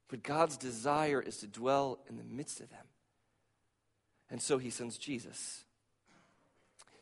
But 0.08 0.22
God's 0.22 0.56
desire 0.56 1.22
is 1.22 1.38
to 1.38 1.46
dwell 1.46 1.98
in 2.08 2.16
the 2.16 2.24
midst 2.24 2.60
of 2.60 2.68
them. 2.68 2.84
And 4.30 4.42
so 4.42 4.58
he 4.58 4.70
sends 4.70 4.98
Jesus. 4.98 5.64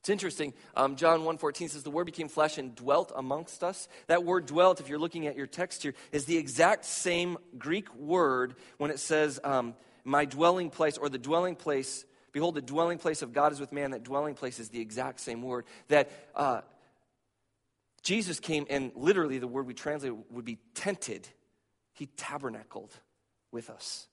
It's 0.01 0.09
interesting. 0.09 0.55
Um, 0.75 0.97
John 0.97 1.21
1.14 1.21 1.71
says, 1.71 1.83
The 1.83 1.91
Word 1.91 2.07
became 2.07 2.29
flesh 2.29 2.57
and 2.57 2.75
dwelt 2.75 3.13
amongst 3.15 3.63
us. 3.63 3.87
That 4.07 4.25
word 4.25 4.47
dwelt, 4.47 4.81
if 4.81 4.89
you're 4.89 4.99
looking 4.99 5.27
at 5.27 5.37
your 5.37 5.47
text 5.47 5.83
here, 5.83 5.95
is 6.11 6.25
the 6.25 6.39
exact 6.39 6.87
same 6.87 7.37
Greek 7.59 7.95
word 7.95 8.55
when 8.79 8.91
it 8.91 8.99
says, 8.99 9.39
um, 9.45 9.75
My 10.05 10.25
dwelling 10.25 10.71
place, 10.71 10.97
or 10.97 11.11
the 11.11 11.19
dwelling 11.19 11.55
place. 11.55 12.07
Behold, 12.33 12.55
the 12.55 12.63
dwelling 12.63 12.99
place 12.99 13.21
of 13.21 13.35
God 13.35 13.53
is 13.53 13.61
with 13.61 13.73
man. 13.73 13.91
That 13.91 14.03
dwelling 14.03 14.35
place 14.35 14.59
is 14.59 14.71
the 14.71 14.81
exact 14.81 15.21
same 15.21 15.43
word. 15.43 15.67
That 15.89 16.11
uh, 16.35 16.63
Jesus 18.11 18.41
came, 18.41 18.67
and 18.69 18.91
literally 18.97 19.39
the 19.39 19.47
word 19.47 19.69
we 19.69 19.73
translate 19.73 20.13
would 20.33 20.45
be 20.45 20.59
tented. 20.75 21.29
He 21.93 22.07
tabernacled 22.07 22.93
with 23.53 23.71
us. 23.71 24.09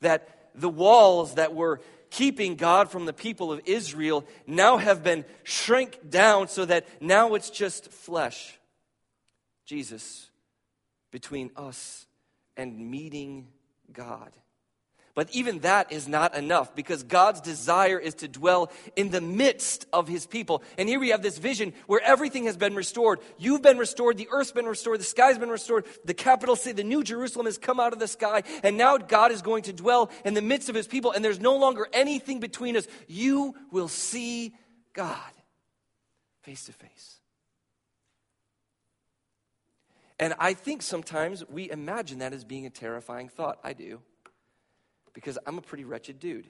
That 0.00 0.50
the 0.52 0.68
walls 0.68 1.36
that 1.36 1.54
were 1.54 1.80
keeping 2.10 2.56
God 2.56 2.90
from 2.90 3.06
the 3.06 3.12
people 3.12 3.52
of 3.52 3.60
Israel 3.66 4.26
now 4.48 4.78
have 4.78 5.04
been 5.04 5.24
shrink 5.44 6.10
down 6.10 6.48
so 6.48 6.64
that 6.64 6.88
now 7.00 7.34
it's 7.34 7.50
just 7.50 7.92
flesh. 7.92 8.58
Jesus 9.64 10.28
between 11.12 11.52
us 11.54 12.06
and 12.56 12.90
meeting 12.90 13.46
God. 13.92 14.32
But 15.14 15.30
even 15.30 15.60
that 15.60 15.92
is 15.92 16.08
not 16.08 16.34
enough 16.34 16.74
because 16.74 17.04
God's 17.04 17.40
desire 17.40 17.98
is 17.98 18.14
to 18.16 18.28
dwell 18.28 18.72
in 18.96 19.10
the 19.10 19.20
midst 19.20 19.86
of 19.92 20.08
his 20.08 20.26
people. 20.26 20.64
And 20.76 20.88
here 20.88 20.98
we 20.98 21.10
have 21.10 21.22
this 21.22 21.38
vision 21.38 21.72
where 21.86 22.00
everything 22.02 22.46
has 22.46 22.56
been 22.56 22.74
restored. 22.74 23.20
You've 23.38 23.62
been 23.62 23.78
restored, 23.78 24.16
the 24.16 24.28
earth's 24.32 24.50
been 24.50 24.66
restored, 24.66 24.98
the 24.98 25.04
sky's 25.04 25.38
been 25.38 25.50
restored, 25.50 25.86
the 26.04 26.14
capital 26.14 26.56
city, 26.56 26.72
the 26.72 26.88
new 26.88 27.04
Jerusalem 27.04 27.46
has 27.46 27.58
come 27.58 27.78
out 27.78 27.92
of 27.92 28.00
the 28.00 28.08
sky, 28.08 28.42
and 28.64 28.76
now 28.76 28.96
God 28.96 29.30
is 29.30 29.40
going 29.40 29.62
to 29.64 29.72
dwell 29.72 30.10
in 30.24 30.34
the 30.34 30.42
midst 30.42 30.68
of 30.68 30.74
his 30.74 30.88
people, 30.88 31.12
and 31.12 31.24
there's 31.24 31.40
no 31.40 31.56
longer 31.56 31.86
anything 31.92 32.40
between 32.40 32.76
us. 32.76 32.88
You 33.06 33.54
will 33.70 33.88
see 33.88 34.52
God 34.94 35.18
face 36.42 36.64
to 36.64 36.72
face. 36.72 37.20
And 40.18 40.34
I 40.40 40.54
think 40.54 40.82
sometimes 40.82 41.48
we 41.48 41.70
imagine 41.70 42.18
that 42.18 42.32
as 42.32 42.44
being 42.44 42.66
a 42.66 42.70
terrifying 42.70 43.28
thought. 43.28 43.60
I 43.62 43.74
do 43.74 44.00
because 45.14 45.38
I'm 45.46 45.56
a 45.56 45.62
pretty 45.62 45.84
wretched 45.84 46.18
dude. 46.18 46.46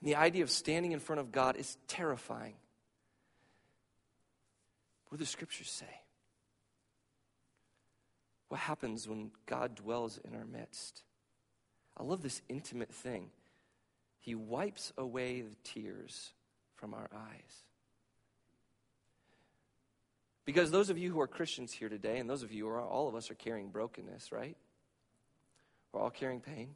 And 0.00 0.10
the 0.10 0.16
idea 0.16 0.42
of 0.42 0.50
standing 0.50 0.92
in 0.92 1.00
front 1.00 1.20
of 1.20 1.32
God 1.32 1.56
is 1.56 1.78
terrifying. 1.88 2.54
What 5.08 5.18
do 5.18 5.24
the 5.24 5.30
scriptures 5.30 5.70
say? 5.70 6.00
What 8.48 8.60
happens 8.60 9.08
when 9.08 9.30
God 9.46 9.74
dwells 9.74 10.18
in 10.22 10.34
our 10.34 10.44
midst? 10.44 11.02
I 11.96 12.02
love 12.02 12.22
this 12.22 12.42
intimate 12.48 12.92
thing. 12.92 13.30
He 14.20 14.34
wipes 14.34 14.92
away 14.98 15.42
the 15.42 15.56
tears 15.64 16.32
from 16.74 16.94
our 16.94 17.08
eyes. 17.14 17.62
Because 20.44 20.70
those 20.70 20.90
of 20.90 20.98
you 20.98 21.10
who 21.10 21.20
are 21.20 21.26
Christians 21.26 21.72
here 21.72 21.88
today, 21.88 22.18
and 22.18 22.28
those 22.28 22.42
of 22.42 22.52
you 22.52 22.64
who 22.64 22.70
are, 22.70 22.82
all 22.82 23.08
of 23.08 23.14
us 23.14 23.30
are 23.30 23.34
carrying 23.34 23.68
brokenness, 23.68 24.30
right? 24.30 24.56
We're 25.94 26.02
all 26.02 26.10
carrying 26.10 26.40
pain. 26.40 26.74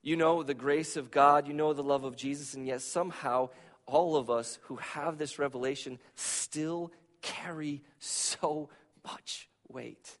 You 0.00 0.16
know 0.16 0.44
the 0.44 0.54
grace 0.54 0.96
of 0.96 1.10
God, 1.10 1.48
you 1.48 1.52
know 1.52 1.72
the 1.72 1.82
love 1.82 2.04
of 2.04 2.16
Jesus, 2.16 2.54
and 2.54 2.64
yet 2.64 2.82
somehow 2.82 3.50
all 3.84 4.14
of 4.16 4.30
us 4.30 4.60
who 4.62 4.76
have 4.76 5.18
this 5.18 5.40
revelation 5.40 5.98
still 6.14 6.92
carry 7.20 7.82
so 7.98 8.70
much 9.04 9.48
weight. 9.68 10.16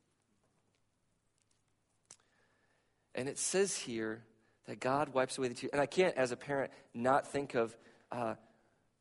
And 3.14 3.28
it 3.28 3.38
says 3.38 3.76
here 3.76 4.22
that 4.66 4.80
God 4.80 5.14
wipes 5.14 5.38
away 5.38 5.48
the 5.48 5.54
tears. 5.54 5.70
And 5.72 5.80
I 5.80 5.86
can't, 5.86 6.16
as 6.16 6.32
a 6.32 6.36
parent, 6.36 6.72
not 6.92 7.28
think 7.28 7.54
of 7.54 7.76
uh, 8.10 8.34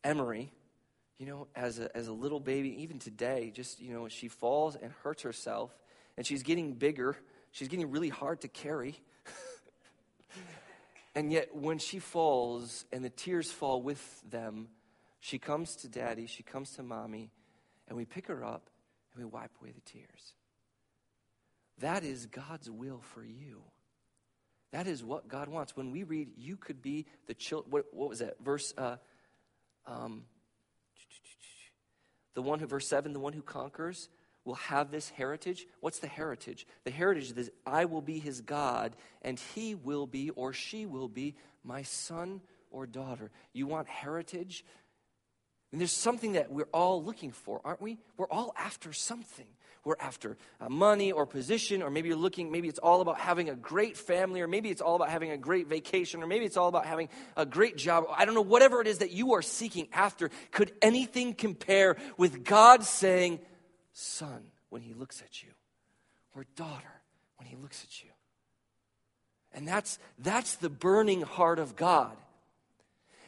Emery, 0.04 0.54
you 1.18 1.26
know, 1.26 1.48
as 1.56 1.80
a, 1.80 1.96
as 1.98 2.08
a 2.08 2.14
little 2.14 2.40
baby, 2.40 2.84
even 2.84 3.00
today, 3.00 3.52
just, 3.54 3.82
you 3.82 3.94
know, 3.94 4.08
she 4.08 4.28
falls 4.28 4.76
and 4.76 4.92
hurts 5.04 5.24
herself, 5.24 5.72
and 6.16 6.26
she's 6.26 6.44
getting 6.44 6.74
bigger 6.74 7.18
She's 7.52 7.68
getting 7.68 7.90
really 7.92 8.10
hard 8.10 8.42
to 8.42 8.48
carry. 8.48 9.00
and 11.16 11.32
yet, 11.32 11.56
when 11.56 11.80
she 11.80 12.00
falls 12.00 12.86
and 12.92 13.04
the 13.04 13.10
tears 13.10 13.52
fall 13.52 13.82
with 13.82 14.22
them, 14.30 14.68
she 15.20 15.38
comes 15.38 15.76
to 15.78 15.90
daddy, 15.90 16.28
she 16.28 16.44
comes 16.44 16.72
to 16.72 16.84
mommy, 16.84 17.32
and 17.88 17.98
we 17.98 18.06
pick 18.06 18.28
her 18.28 18.44
up 18.44 18.70
and 19.14 19.24
we 19.24 19.30
wipe 19.30 19.52
away 19.62 19.72
the 19.72 19.82
tears. 19.82 20.34
That 21.80 22.04
is 22.04 22.26
God's 22.26 22.70
will 22.70 23.02
for 23.14 23.24
you. 23.24 23.64
That 24.72 24.86
is 24.86 25.04
what 25.04 25.28
God 25.28 25.48
wants. 25.48 25.76
When 25.76 25.92
we 25.92 26.04
read, 26.04 26.30
you 26.38 26.56
could 26.56 26.82
be 26.82 27.08
the 27.28 27.34
child. 27.34 27.66
What, 27.70 27.86
what, 27.92 28.10
was 28.10 28.20
that? 28.20 28.36
Verse, 28.44 28.74
uh, 28.78 28.98
um, 29.88 30.24
the 32.36 32.42
one 32.42 32.60
who, 32.60 32.68
verse 32.68 32.88
7, 32.88 33.14
the 33.14 33.20
one 33.20 33.34
who 33.34 33.42
conquers 33.42 34.10
will 34.50 34.56
have 34.56 34.90
this 34.90 35.10
heritage. 35.12 35.68
What's 35.80 36.00
the 36.00 36.08
heritage? 36.08 36.66
The 36.84 36.90
heritage 36.90 37.32
is 37.38 37.52
I 37.68 37.86
will 37.86 38.02
be 38.02 38.18
his 38.18 38.42
God, 38.42 38.96
and 39.22 39.40
he 39.54 39.76
will 39.76 40.08
be 40.08 40.32
or 40.32 40.54
she 40.54 40.88
will 40.88 41.08
be 41.08 41.36
my 41.64 41.84
son 41.84 42.42
or 42.72 42.88
daughter. 42.88 43.30
You 43.54 43.68
want 43.68 43.88
heritage? 43.88 44.66
And 45.72 45.80
there's 45.80 45.92
something 45.92 46.34
that 46.34 46.52
we're 46.52 46.68
all 46.74 47.04
looking 47.04 47.32
for, 47.32 47.62
aren't 47.64 47.80
we? 47.80 48.00
We're 48.18 48.28
all 48.32 48.52
after 48.58 48.92
something. 48.92 49.46
We're 49.86 49.98
after 50.00 50.36
uh, 50.60 50.68
money 50.68 51.12
or 51.12 51.28
position, 51.28 51.84
or 51.84 51.92
maybe 51.92 52.10
you're 52.10 52.18
looking, 52.18 52.52
maybe 52.52 52.68
it's 52.68 52.80
all 52.80 53.02
about 53.02 53.20
having 53.20 53.50
a 53.50 53.56
great 53.56 53.98
family, 53.98 54.42
or 54.42 54.48
maybe 54.48 54.70
it's 54.70 54.82
all 54.82 54.96
about 54.96 55.10
having 55.10 55.30
a 55.30 55.38
great 55.38 55.68
vacation, 55.68 56.24
or 56.24 56.28
maybe 56.28 56.44
it's 56.46 56.58
all 56.58 56.70
about 56.70 56.88
having 56.88 57.08
a 57.38 57.46
great 57.46 57.78
job. 57.78 58.06
I 58.18 58.26
don't 58.26 58.34
know, 58.34 58.42
whatever 58.42 58.82
it 58.82 58.88
is 58.88 58.98
that 58.98 59.12
you 59.12 59.34
are 59.34 59.44
seeking 59.44 59.88
after, 59.94 60.32
could 60.52 60.72
anything 60.82 61.36
compare 61.36 61.98
with 62.18 62.44
God 62.44 62.84
saying, 62.84 63.40
Son, 64.00 64.44
when 64.70 64.82
He 64.82 64.94
looks 64.94 65.22
at 65.22 65.44
you, 65.44 65.50
or 66.36 66.46
daughter, 66.56 67.02
when 67.38 67.48
He 67.48 67.56
looks 67.56 67.84
at 67.84 68.02
you? 68.04 68.10
And 69.54 69.68
that's, 69.68 70.00
that's 70.20 70.56
the 70.56 70.70
burning 70.70 71.22
heart 71.22 71.60
of 71.60 71.76
God. 71.76 72.16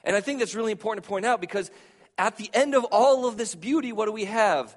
And 0.04 0.16
I 0.16 0.22
think 0.22 0.40
that's 0.40 0.56
really 0.56 0.72
important 0.72 1.04
to 1.04 1.10
point 1.10 1.26
out 1.26 1.42
because 1.42 1.72
at 2.18 2.38
the 2.38 2.50
end 2.54 2.74
of 2.76 2.86
all 2.86 3.28
of 3.28 3.38
this 3.38 3.54
beauty, 3.54 3.92
what 3.92 4.06
do 4.06 4.12
we 4.12 4.26
have? 4.26 4.76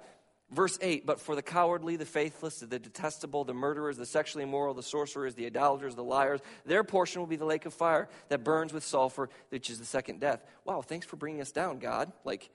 Verse 0.50 0.78
8, 0.80 1.07
but 1.07 1.20
for 1.20 1.35
the 1.35 1.42
cowardly, 1.42 1.96
the 1.96 2.04
faithless, 2.04 2.61
the 2.61 2.78
detestable, 2.78 3.44
the 3.44 3.54
murderers, 3.54 3.96
the 3.96 4.07
sexually 4.07 4.44
immoral, 4.44 4.74
the 4.74 4.83
sorcerers, 4.83 5.35
the 5.35 5.46
idolaters, 5.46 5.94
the 5.94 6.04
liars, 6.04 6.40
their 6.66 6.85
portion 6.85 7.20
will 7.20 7.26
be 7.26 7.37
the 7.37 7.44
lake 7.44 7.66
of 7.66 7.74
fire 7.74 8.09
that 8.28 8.44
burns 8.44 8.72
with 8.72 8.85
sulfur, 8.85 9.28
which 9.48 9.70
is 9.70 9.78
the 9.78 9.85
second 9.85 10.20
death. 10.20 10.44
Wow, 10.64 10.83
thanks 10.83 11.07
for 11.07 11.16
bringing 11.16 11.40
us 11.40 11.52
down, 11.52 11.78
God. 11.78 12.12
Like, 12.24 12.50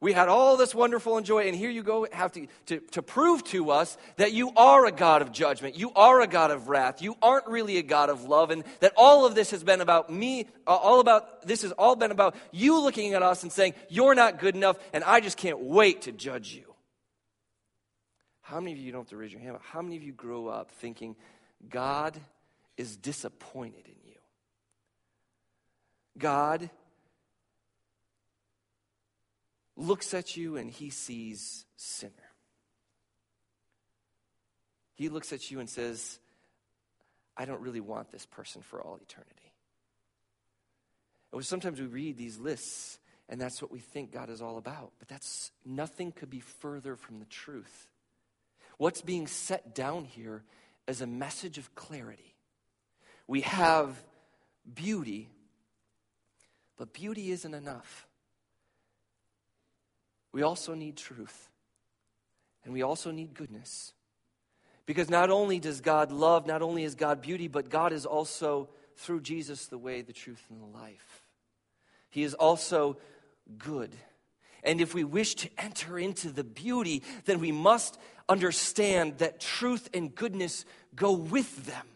we 0.00 0.12
had 0.12 0.28
all 0.28 0.58
this 0.58 0.74
wonderful 0.74 1.16
and 1.16 1.24
joy, 1.24 1.46
and 1.46 1.56
here 1.56 1.70
you 1.70 1.82
go, 1.82 2.06
have 2.12 2.30
to, 2.32 2.46
to, 2.66 2.80
to 2.92 3.02
prove 3.02 3.42
to 3.44 3.70
us 3.70 3.96
that 4.16 4.32
you 4.34 4.52
are 4.54 4.84
a 4.84 4.92
God 4.92 5.22
of 5.22 5.32
judgment. 5.32 5.78
You 5.78 5.90
are 5.94 6.20
a 6.20 6.26
God 6.26 6.50
of 6.50 6.68
wrath. 6.68 7.00
You 7.00 7.16
aren't 7.22 7.46
really 7.46 7.78
a 7.78 7.82
God 7.82 8.10
of 8.10 8.24
love, 8.24 8.50
and 8.50 8.62
that 8.80 8.92
all 8.96 9.24
of 9.24 9.34
this 9.34 9.52
has 9.52 9.64
been 9.64 9.80
about 9.80 10.12
me, 10.12 10.48
uh, 10.66 10.76
all 10.76 11.00
about, 11.00 11.46
this 11.46 11.62
has 11.62 11.72
all 11.72 11.96
been 11.96 12.10
about 12.10 12.36
you 12.52 12.78
looking 12.78 13.14
at 13.14 13.22
us 13.22 13.42
and 13.42 13.50
saying, 13.50 13.72
You're 13.88 14.14
not 14.14 14.38
good 14.38 14.54
enough, 14.54 14.78
and 14.92 15.02
I 15.02 15.20
just 15.20 15.38
can't 15.38 15.60
wait 15.60 16.02
to 16.02 16.12
judge 16.12 16.52
you. 16.52 16.74
How 18.42 18.60
many 18.60 18.72
of 18.72 18.78
you 18.78 18.92
don't 18.92 19.00
have 19.00 19.08
to 19.08 19.16
raise 19.16 19.32
your 19.32 19.40
hand? 19.40 19.56
How 19.62 19.80
many 19.80 19.96
of 19.96 20.02
you 20.02 20.12
grow 20.12 20.48
up 20.48 20.70
thinking 20.72 21.16
God 21.70 22.14
is 22.76 22.98
disappointed 22.98 23.86
in 23.86 23.96
you? 24.04 24.18
God 26.18 26.68
looks 29.76 30.14
at 30.14 30.36
you 30.36 30.56
and 30.56 30.70
he 30.70 30.90
sees 30.90 31.64
sinner. 31.76 32.12
He 34.94 35.08
looks 35.08 35.32
at 35.32 35.50
you 35.50 35.60
and 35.60 35.68
says, 35.68 36.18
I 37.36 37.44
don't 37.44 37.60
really 37.60 37.80
want 37.80 38.10
this 38.10 38.24
person 38.24 38.62
for 38.62 38.80
all 38.80 38.98
eternity. 39.02 39.52
And 41.32 41.44
sometimes 41.44 41.78
we 41.80 41.86
read 41.86 42.16
these 42.16 42.38
lists 42.38 42.98
and 43.28 43.40
that's 43.40 43.60
what 43.60 43.72
we 43.72 43.80
think 43.80 44.12
God 44.12 44.30
is 44.30 44.40
all 44.40 44.56
about. 44.56 44.92
But 44.98 45.08
that's 45.08 45.50
nothing 45.64 46.12
could 46.12 46.30
be 46.30 46.40
further 46.40 46.96
from 46.96 47.18
the 47.18 47.24
truth. 47.26 47.88
What's 48.78 49.00
being 49.02 49.26
set 49.26 49.74
down 49.74 50.04
here 50.04 50.44
is 50.86 51.00
a 51.00 51.06
message 51.06 51.58
of 51.58 51.74
clarity. 51.74 52.34
We 53.26 53.40
have 53.40 54.00
beauty, 54.72 55.28
but 56.76 56.92
beauty 56.92 57.32
isn't 57.32 57.54
enough. 57.54 58.06
We 60.36 60.42
also 60.42 60.74
need 60.74 60.98
truth. 60.98 61.48
And 62.62 62.74
we 62.74 62.82
also 62.82 63.10
need 63.10 63.32
goodness. 63.32 63.94
Because 64.84 65.08
not 65.08 65.30
only 65.30 65.58
does 65.58 65.80
God 65.80 66.12
love, 66.12 66.46
not 66.46 66.60
only 66.60 66.82
is 66.82 66.94
God 66.94 67.22
beauty, 67.22 67.48
but 67.48 67.70
God 67.70 67.90
is 67.90 68.04
also, 68.04 68.68
through 68.96 69.22
Jesus, 69.22 69.68
the 69.68 69.78
way, 69.78 70.02
the 70.02 70.12
truth, 70.12 70.44
and 70.50 70.60
the 70.60 70.78
life. 70.78 71.22
He 72.10 72.22
is 72.22 72.34
also 72.34 72.98
good. 73.56 73.96
And 74.62 74.82
if 74.82 74.92
we 74.92 75.04
wish 75.04 75.36
to 75.36 75.48
enter 75.56 75.98
into 75.98 76.28
the 76.28 76.44
beauty, 76.44 77.02
then 77.24 77.40
we 77.40 77.50
must 77.50 77.98
understand 78.28 79.16
that 79.16 79.40
truth 79.40 79.88
and 79.94 80.14
goodness 80.14 80.66
go 80.94 81.12
with 81.12 81.64
them. 81.64 81.86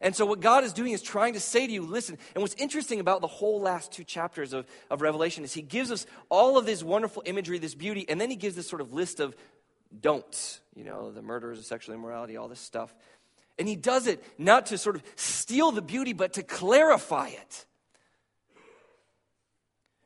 And 0.00 0.14
so, 0.14 0.24
what 0.26 0.40
God 0.40 0.64
is 0.64 0.72
doing 0.72 0.92
is 0.92 1.02
trying 1.02 1.34
to 1.34 1.40
say 1.40 1.66
to 1.66 1.72
you, 1.72 1.82
listen. 1.82 2.18
And 2.34 2.42
what's 2.42 2.54
interesting 2.54 3.00
about 3.00 3.20
the 3.20 3.26
whole 3.26 3.60
last 3.60 3.92
two 3.92 4.04
chapters 4.04 4.52
of, 4.52 4.66
of 4.90 5.00
Revelation 5.00 5.44
is 5.44 5.52
He 5.52 5.62
gives 5.62 5.90
us 5.90 6.06
all 6.28 6.56
of 6.56 6.66
this 6.66 6.82
wonderful 6.82 7.22
imagery, 7.26 7.58
this 7.58 7.74
beauty, 7.74 8.06
and 8.08 8.20
then 8.20 8.30
He 8.30 8.36
gives 8.36 8.54
this 8.56 8.68
sort 8.68 8.80
of 8.80 8.92
list 8.92 9.20
of 9.20 9.36
don'ts, 10.00 10.60
you 10.74 10.84
know, 10.84 11.10
the 11.10 11.22
murders, 11.22 11.58
the 11.58 11.64
sexual 11.64 11.94
immorality, 11.94 12.36
all 12.36 12.48
this 12.48 12.60
stuff. 12.60 12.94
And 13.58 13.66
He 13.66 13.76
does 13.76 14.06
it 14.06 14.22
not 14.38 14.66
to 14.66 14.78
sort 14.78 14.96
of 14.96 15.02
steal 15.16 15.72
the 15.72 15.82
beauty, 15.82 16.12
but 16.12 16.34
to 16.34 16.42
clarify 16.42 17.28
it. 17.28 17.66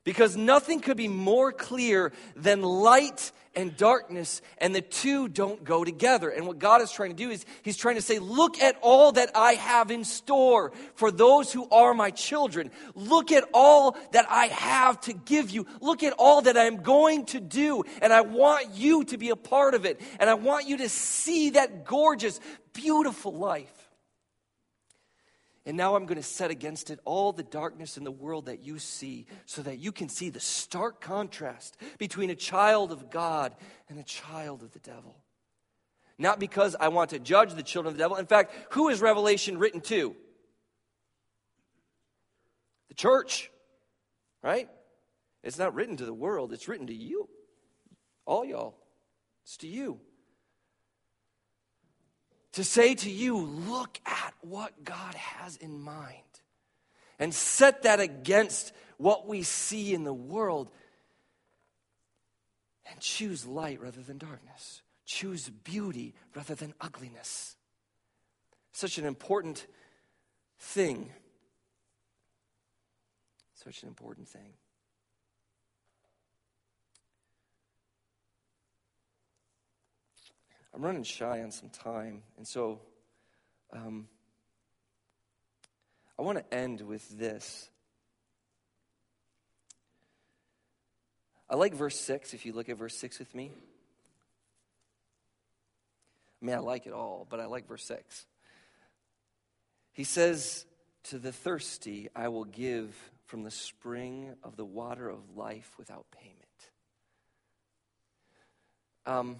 Because 0.04 0.36
nothing 0.36 0.80
could 0.80 0.96
be 0.96 1.08
more 1.08 1.52
clear 1.52 2.12
than 2.34 2.62
light 2.62 3.30
and 3.54 3.76
darkness, 3.76 4.40
and 4.58 4.74
the 4.74 4.80
two 4.80 5.28
don't 5.28 5.62
go 5.62 5.84
together. 5.84 6.30
And 6.30 6.46
what 6.46 6.58
God 6.58 6.80
is 6.80 6.90
trying 6.90 7.10
to 7.10 7.16
do 7.16 7.30
is 7.30 7.44
He's 7.62 7.76
trying 7.76 7.96
to 7.96 8.02
say, 8.02 8.18
Look 8.18 8.60
at 8.60 8.76
all 8.80 9.12
that 9.12 9.30
I 9.34 9.54
have 9.54 9.90
in 9.90 10.04
store 10.04 10.72
for 10.94 11.10
those 11.10 11.52
who 11.52 11.68
are 11.70 11.94
my 11.94 12.10
children. 12.10 12.70
Look 12.94 13.30
at 13.30 13.44
all 13.52 13.96
that 14.12 14.26
I 14.28 14.46
have 14.46 15.00
to 15.02 15.12
give 15.12 15.50
you. 15.50 15.66
Look 15.80 16.02
at 16.02 16.14
all 16.18 16.42
that 16.42 16.56
I'm 16.56 16.82
going 16.82 17.26
to 17.26 17.40
do. 17.40 17.84
And 18.00 18.12
I 18.12 18.22
want 18.22 18.74
you 18.74 19.04
to 19.04 19.18
be 19.18 19.30
a 19.30 19.36
part 19.36 19.74
of 19.74 19.84
it. 19.84 20.00
And 20.18 20.30
I 20.30 20.34
want 20.34 20.66
you 20.66 20.78
to 20.78 20.88
see 20.88 21.50
that 21.50 21.84
gorgeous, 21.84 22.40
beautiful 22.72 23.34
life. 23.34 23.81
And 25.64 25.76
now 25.76 25.94
I'm 25.94 26.06
going 26.06 26.16
to 26.16 26.24
set 26.24 26.50
against 26.50 26.90
it 26.90 26.98
all 27.04 27.32
the 27.32 27.44
darkness 27.44 27.96
in 27.96 28.02
the 28.02 28.10
world 28.10 28.46
that 28.46 28.64
you 28.64 28.78
see 28.80 29.26
so 29.46 29.62
that 29.62 29.78
you 29.78 29.92
can 29.92 30.08
see 30.08 30.28
the 30.28 30.40
stark 30.40 31.00
contrast 31.00 31.76
between 31.98 32.30
a 32.30 32.34
child 32.34 32.90
of 32.90 33.10
God 33.10 33.54
and 33.88 33.98
a 33.98 34.02
child 34.02 34.62
of 34.62 34.72
the 34.72 34.80
devil. 34.80 35.14
Not 36.18 36.40
because 36.40 36.74
I 36.78 36.88
want 36.88 37.10
to 37.10 37.20
judge 37.20 37.54
the 37.54 37.62
children 37.62 37.92
of 37.92 37.96
the 37.96 38.02
devil. 38.02 38.16
In 38.16 38.26
fact, 38.26 38.52
who 38.70 38.88
is 38.88 39.00
Revelation 39.00 39.58
written 39.58 39.80
to? 39.82 40.16
The 42.88 42.94
church, 42.94 43.50
right? 44.42 44.68
It's 45.44 45.58
not 45.58 45.74
written 45.74 45.96
to 45.96 46.04
the 46.04 46.14
world, 46.14 46.52
it's 46.52 46.66
written 46.66 46.88
to 46.88 46.94
you. 46.94 47.28
All 48.26 48.44
y'all. 48.44 48.76
It's 49.44 49.56
to 49.58 49.68
you 49.68 50.00
to 52.52 52.64
say 52.64 52.94
to 52.94 53.10
you, 53.10 53.36
look 53.38 53.98
at 54.04 54.34
what 54.40 54.84
God 54.84 55.14
has 55.14 55.56
in 55.56 55.80
mind. 55.80 56.18
And 57.18 57.32
set 57.32 57.82
that 57.82 58.00
against 58.00 58.72
what 58.98 59.26
we 59.26 59.42
see 59.42 59.94
in 59.94 60.04
the 60.04 60.12
world. 60.12 60.70
And 62.90 63.00
choose 63.00 63.46
light 63.46 63.80
rather 63.80 64.02
than 64.02 64.18
darkness. 64.18 64.82
Choose 65.06 65.48
beauty 65.48 66.14
rather 66.34 66.54
than 66.54 66.74
ugliness. 66.80 67.56
Such 68.72 68.98
an 68.98 69.06
important 69.06 69.66
thing. 70.58 71.10
Such 73.54 73.82
an 73.82 73.88
important 73.88 74.28
thing. 74.28 74.54
I'm 80.74 80.82
running 80.82 81.02
shy 81.02 81.42
on 81.42 81.50
some 81.50 81.68
time, 81.68 82.22
and 82.38 82.46
so 82.46 82.80
um, 83.72 84.08
I 86.18 86.22
want 86.22 86.38
to 86.38 86.54
end 86.54 86.80
with 86.80 87.06
this. 87.18 87.68
I 91.50 91.56
like 91.56 91.74
verse 91.74 92.00
6, 92.00 92.32
if 92.32 92.46
you 92.46 92.54
look 92.54 92.70
at 92.70 92.78
verse 92.78 92.96
6 92.96 93.18
with 93.18 93.34
me. 93.34 93.50
I 96.40 96.46
mean, 96.46 96.56
I 96.56 96.60
like 96.60 96.86
it 96.86 96.92
all, 96.92 97.26
but 97.28 97.40
I 97.40 97.46
like 97.46 97.68
verse 97.68 97.84
6. 97.84 98.26
He 99.92 100.04
says, 100.04 100.64
To 101.04 101.18
the 101.18 101.32
thirsty, 101.32 102.08
I 102.16 102.28
will 102.28 102.44
give 102.46 102.94
from 103.26 103.42
the 103.42 103.50
spring 103.50 104.34
of 104.42 104.56
the 104.56 104.64
water 104.64 105.08
of 105.08 105.36
life 105.36 105.72
without 105.78 106.06
payment. 106.10 106.38
Um, 109.04 109.36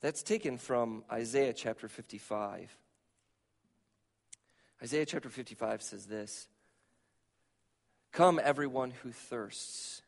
That's 0.00 0.22
taken 0.22 0.56
from 0.56 1.04
Isaiah 1.12 1.52
chapter 1.52 1.88
55. 1.88 2.76
Isaiah 4.82 5.04
chapter 5.04 5.28
55 5.28 5.82
says 5.82 6.06
this 6.06 6.48
Come, 8.12 8.40
everyone 8.42 8.92
who 9.02 9.12
thirsts, 9.12 10.02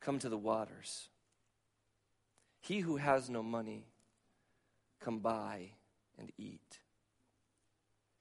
come 0.00 0.18
to 0.20 0.28
the 0.28 0.38
waters. 0.38 1.08
He 2.60 2.78
who 2.78 2.96
has 2.96 3.28
no 3.28 3.42
money, 3.42 3.84
come 5.00 5.18
buy 5.18 5.72
and 6.18 6.32
eat. 6.38 6.78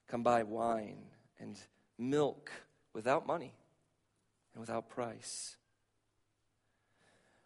Come 0.07 0.23
buy 0.23 0.43
wine 0.43 0.97
and 1.39 1.57
milk 1.97 2.51
without 2.93 3.25
money 3.25 3.53
and 4.53 4.59
without 4.59 4.89
price. 4.89 5.55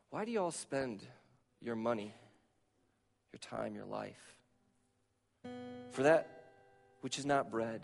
Why 0.10 0.26
do 0.26 0.32
you 0.32 0.42
all 0.42 0.52
spend 0.52 1.06
your 1.62 1.76
money? 1.76 2.14
Your 3.32 3.40
time, 3.40 3.76
your 3.76 3.86
life. 3.86 4.36
For 5.92 6.04
that 6.04 6.44
which 7.02 7.20
is 7.20 7.26
not 7.26 7.52
bread, 7.52 7.82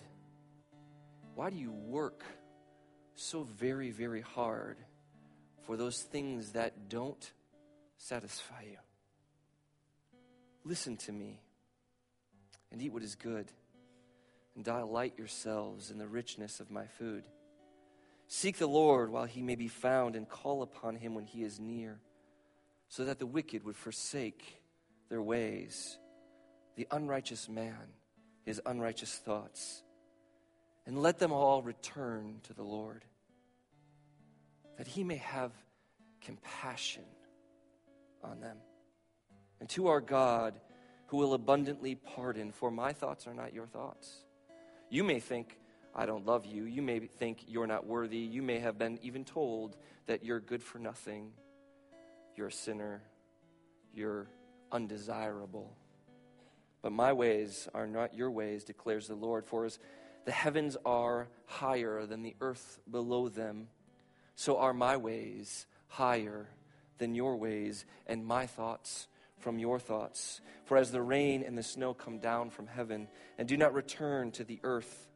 why 1.35 1.49
do 1.49 1.57
you 1.57 1.71
work 1.71 2.23
so 3.15 3.43
very, 3.43 3.91
very 3.91 4.21
hard 4.21 4.77
for 5.63 5.77
those 5.77 6.01
things 6.01 6.51
that 6.51 6.89
don't 6.89 7.31
satisfy 7.97 8.63
you. 8.63 8.77
Listen 10.65 10.97
to 10.97 11.11
me 11.11 11.39
and 12.71 12.81
eat 12.81 12.91
what 12.91 13.03
is 13.03 13.15
good, 13.15 13.51
and 14.55 14.63
delight 14.63 15.13
yourselves 15.17 15.91
in 15.91 15.97
the 15.97 16.07
richness 16.07 16.59
of 16.59 16.71
my 16.71 16.85
food. 16.85 17.23
Seek 18.27 18.57
the 18.57 18.67
Lord 18.67 19.09
while 19.09 19.25
he 19.25 19.41
may 19.41 19.55
be 19.55 19.67
found, 19.67 20.15
and 20.15 20.27
call 20.27 20.63
upon 20.63 20.95
him 20.95 21.13
when 21.13 21.25
he 21.25 21.43
is 21.43 21.59
near, 21.59 21.99
so 22.87 23.05
that 23.05 23.19
the 23.19 23.25
wicked 23.25 23.63
would 23.63 23.75
forsake 23.75 24.62
their 25.09 25.21
ways, 25.21 25.97
the 26.75 26.87
unrighteous 26.91 27.47
man 27.49 27.87
his 28.45 28.61
unrighteous 28.65 29.13
thoughts, 29.13 29.83
and 30.85 31.01
let 31.01 31.17
them 31.17 31.31
all 31.31 31.61
return 31.61 32.39
to 32.43 32.53
the 32.53 32.63
Lord, 32.63 33.03
that 34.77 34.87
he 34.87 35.03
may 35.03 35.17
have 35.17 35.51
compassion 36.21 37.03
on 38.23 38.39
them. 38.41 38.57
And 39.59 39.69
to 39.69 39.87
our 39.87 40.01
God, 40.01 40.59
who 41.07 41.17
will 41.17 41.33
abundantly 41.33 41.95
pardon, 41.95 42.51
for 42.51 42.69
my 42.69 42.91
thoughts 42.91 43.27
are 43.27 43.33
not 43.33 43.53
your 43.53 43.67
thoughts. 43.67 44.25
You 44.89 45.03
may 45.03 45.19
think, 45.19 45.57
I 45.95 46.05
don't 46.05 46.25
love 46.25 46.45
you. 46.45 46.63
You 46.65 46.81
may 46.81 46.99
think 46.99 47.45
you're 47.47 47.67
not 47.67 47.85
worthy. 47.85 48.17
You 48.17 48.41
may 48.41 48.59
have 48.59 48.77
been 48.77 48.99
even 49.03 49.23
told 49.23 49.77
that 50.07 50.25
you're 50.25 50.39
good 50.39 50.61
for 50.61 50.79
nothing. 50.79 51.31
You're 52.35 52.47
a 52.47 52.51
sinner. 52.51 53.01
You're 53.93 54.27
undesirable. 54.73 55.77
But 56.81 56.91
my 56.91 57.13
ways 57.13 57.69
are 57.73 57.87
not 57.87 58.13
your 58.13 58.31
ways, 58.31 58.65
declares 58.65 59.07
the 59.07 59.15
Lord. 59.15 59.45
For 59.45 59.63
as 59.63 59.79
the 60.25 60.33
heavens 60.33 60.75
are 60.85 61.29
higher 61.45 62.05
than 62.05 62.23
the 62.23 62.35
earth 62.41 62.79
below 62.89 63.29
them, 63.29 63.69
so 64.35 64.57
are 64.57 64.73
my 64.73 64.97
ways 64.97 65.65
higher 65.87 66.49
than 66.97 67.15
your 67.15 67.37
ways, 67.37 67.85
and 68.07 68.25
my 68.25 68.47
thoughts 68.47 69.07
from 69.37 69.59
your 69.59 69.79
thoughts. 69.79 70.41
For 70.65 70.77
as 70.77 70.91
the 70.91 71.01
rain 71.01 71.43
and 71.45 71.57
the 71.57 71.63
snow 71.63 71.93
come 71.93 72.19
down 72.19 72.49
from 72.49 72.67
heaven 72.67 73.07
and 73.37 73.47
do 73.47 73.57
not 73.57 73.73
return 73.73 74.31
to 74.31 74.43
the 74.43 74.59
earth, 74.63 75.07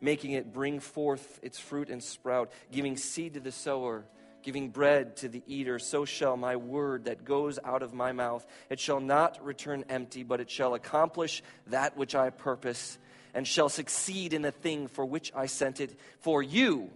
making 0.00 0.32
it 0.32 0.52
bring 0.52 0.80
forth 0.80 1.38
its 1.42 1.58
fruit 1.58 1.88
and 1.88 2.02
sprout, 2.02 2.50
giving 2.72 2.96
seed 2.96 3.34
to 3.34 3.40
the 3.40 3.52
sower, 3.52 4.04
giving 4.48 4.70
bread 4.70 5.14
to 5.14 5.28
the 5.28 5.42
eater, 5.46 5.78
so 5.78 6.06
shall 6.06 6.34
my 6.34 6.56
word 6.56 7.04
that 7.04 7.22
goes 7.22 7.58
out 7.62 7.82
of 7.82 7.92
my 7.92 8.12
mouth. 8.12 8.46
It 8.70 8.80
shall 8.80 8.98
not 8.98 9.44
return 9.44 9.84
empty, 9.90 10.22
but 10.22 10.40
it 10.40 10.50
shall 10.50 10.72
accomplish 10.72 11.42
that 11.66 11.98
which 11.98 12.14
I 12.14 12.30
purpose, 12.30 12.96
and 13.34 13.46
shall 13.46 13.68
succeed 13.68 14.32
in 14.32 14.40
the 14.40 14.50
thing 14.50 14.88
for 14.88 15.04
which 15.04 15.30
I 15.36 15.44
sent 15.44 15.82
it. 15.82 16.00
For 16.20 16.42
you, 16.42 16.88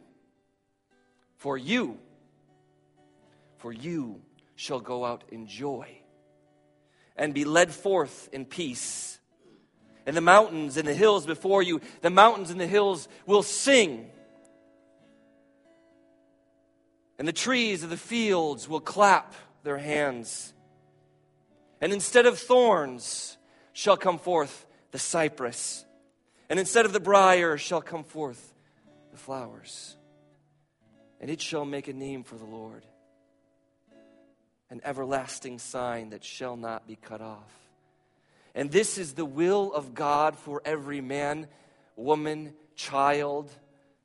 for 1.36 1.58
you, 1.58 1.98
for 3.58 3.70
you 3.70 4.22
shall 4.56 4.80
go 4.80 5.04
out 5.04 5.22
in 5.28 5.46
joy 5.46 5.98
and 7.16 7.34
be 7.34 7.44
led 7.44 7.70
forth 7.70 8.30
in 8.32 8.46
peace. 8.46 9.18
And 10.06 10.16
the 10.16 10.22
mountains 10.22 10.78
and 10.78 10.88
the 10.88 10.94
hills 10.94 11.26
before 11.26 11.62
you, 11.62 11.82
the 12.00 12.08
mountains 12.08 12.48
and 12.48 12.58
the 12.58 12.66
hills 12.66 13.08
will 13.26 13.42
sing. 13.42 14.10
And 17.22 17.28
the 17.28 17.32
trees 17.32 17.84
of 17.84 17.90
the 17.90 17.96
fields 17.96 18.68
will 18.68 18.80
clap 18.80 19.34
their 19.62 19.78
hands. 19.78 20.52
And 21.80 21.92
instead 21.92 22.26
of 22.26 22.36
thorns 22.36 23.36
shall 23.72 23.96
come 23.96 24.18
forth 24.18 24.66
the 24.90 24.98
cypress. 24.98 25.84
And 26.50 26.58
instead 26.58 26.84
of 26.84 26.92
the 26.92 26.98
brier 26.98 27.58
shall 27.58 27.80
come 27.80 28.02
forth 28.02 28.52
the 29.12 29.16
flowers. 29.16 29.96
And 31.20 31.30
it 31.30 31.40
shall 31.40 31.64
make 31.64 31.86
a 31.86 31.92
name 31.92 32.24
for 32.24 32.34
the 32.34 32.44
Lord 32.44 32.84
an 34.68 34.80
everlasting 34.82 35.60
sign 35.60 36.10
that 36.10 36.24
shall 36.24 36.56
not 36.56 36.88
be 36.88 36.96
cut 36.96 37.20
off. 37.20 37.54
And 38.52 38.68
this 38.68 38.98
is 38.98 39.12
the 39.12 39.24
will 39.24 39.72
of 39.72 39.94
God 39.94 40.36
for 40.36 40.60
every 40.64 41.00
man, 41.00 41.46
woman, 41.94 42.54
child, 42.74 43.48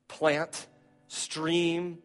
plant, 0.06 0.68
stream, 1.08 1.98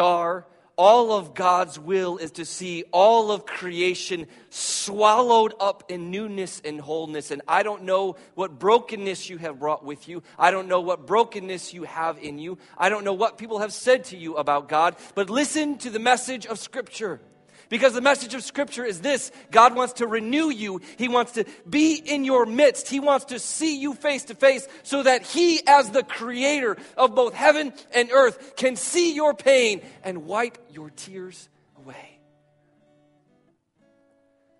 star. 0.00 0.46
All 0.78 1.12
of 1.12 1.34
God's 1.34 1.78
will 1.78 2.16
is 2.16 2.30
to 2.32 2.46
see 2.46 2.84
all 2.90 3.30
of 3.30 3.44
creation 3.44 4.26
swallowed 4.48 5.52
up 5.60 5.84
in 5.90 6.10
newness 6.10 6.62
and 6.64 6.80
wholeness. 6.80 7.30
And 7.30 7.42
I 7.46 7.62
don't 7.62 7.82
know 7.82 8.16
what 8.34 8.58
brokenness 8.58 9.28
you 9.28 9.36
have 9.36 9.58
brought 9.58 9.84
with 9.84 10.08
you. 10.08 10.22
I 10.38 10.52
don't 10.52 10.68
know 10.68 10.80
what 10.80 11.06
brokenness 11.06 11.74
you 11.74 11.82
have 11.82 12.16
in 12.16 12.38
you. 12.38 12.56
I 12.78 12.88
don't 12.88 13.04
know 13.04 13.12
what 13.12 13.36
people 13.36 13.58
have 13.58 13.74
said 13.74 14.04
to 14.04 14.16
you 14.16 14.36
about 14.36 14.70
God. 14.70 14.96
But 15.14 15.28
listen 15.28 15.76
to 15.78 15.90
the 15.90 15.98
message 15.98 16.46
of 16.46 16.58
Scripture. 16.58 17.20
Because 17.70 17.94
the 17.94 18.00
message 18.00 18.34
of 18.34 18.42
Scripture 18.42 18.84
is 18.84 19.00
this 19.00 19.30
God 19.50 19.74
wants 19.74 19.94
to 19.94 20.06
renew 20.06 20.50
you, 20.50 20.82
He 20.98 21.08
wants 21.08 21.32
to 21.32 21.44
be 21.68 21.94
in 21.94 22.24
your 22.24 22.44
midst, 22.44 22.88
He 22.88 23.00
wants 23.00 23.26
to 23.26 23.38
see 23.38 23.80
you 23.80 23.94
face 23.94 24.24
to 24.24 24.34
face 24.34 24.68
so 24.82 25.02
that 25.04 25.22
He, 25.22 25.62
as 25.66 25.88
the 25.90 26.02
creator 26.02 26.76
of 26.98 27.14
both 27.14 27.32
heaven 27.32 27.72
and 27.94 28.10
earth, 28.10 28.56
can 28.56 28.76
see 28.76 29.14
your 29.14 29.32
pain 29.32 29.80
and 30.02 30.26
wipe 30.26 30.58
your 30.70 30.90
tears 30.90 31.48
away. 31.78 32.18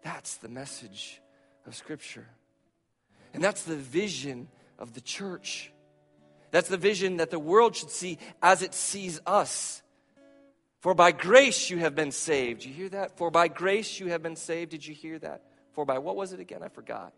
That's 0.02 0.36
the 0.36 0.48
message 0.48 1.20
of 1.66 1.74
Scripture. 1.74 2.28
And 3.34 3.42
that's 3.42 3.64
the 3.64 3.76
vision 3.76 4.48
of 4.78 4.94
the 4.94 5.00
church. 5.00 5.72
That's 6.52 6.68
the 6.68 6.76
vision 6.76 7.16
that 7.16 7.30
the 7.30 7.38
world 7.40 7.74
should 7.74 7.90
see 7.90 8.18
as 8.40 8.62
it 8.62 8.72
sees 8.72 9.20
us. 9.26 9.82
For 10.80 10.94
by 10.94 11.12
grace 11.12 11.68
you 11.70 11.78
have 11.78 11.94
been 11.94 12.10
saved. 12.10 12.64
You 12.64 12.72
hear 12.72 12.88
that? 12.90 13.18
For 13.18 13.30
by 13.30 13.48
grace 13.48 14.00
you 14.00 14.08
have 14.08 14.22
been 14.22 14.36
saved. 14.36 14.70
Did 14.70 14.86
you 14.86 14.94
hear 14.94 15.18
that? 15.18 15.42
For 15.74 15.84
by 15.84 15.98
what 15.98 16.16
was 16.16 16.32
it 16.32 16.40
again? 16.40 16.62
I 16.62 16.68
forgot. 16.68 17.12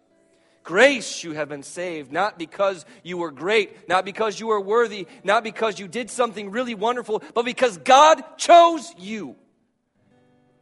Grace 0.64 1.24
you 1.24 1.32
have 1.32 1.48
been 1.48 1.62
saved, 1.62 2.12
not 2.12 2.38
because 2.38 2.84
you 3.02 3.16
were 3.16 3.32
great, 3.32 3.88
not 3.88 4.04
because 4.04 4.38
you 4.38 4.48
were 4.48 4.60
worthy, 4.60 5.08
not 5.24 5.42
because 5.42 5.78
you 5.80 5.88
did 5.88 6.08
something 6.08 6.50
really 6.50 6.74
wonderful, 6.74 7.22
but 7.34 7.44
because 7.44 7.78
God 7.78 8.22
chose 8.36 8.92
you. 8.96 9.34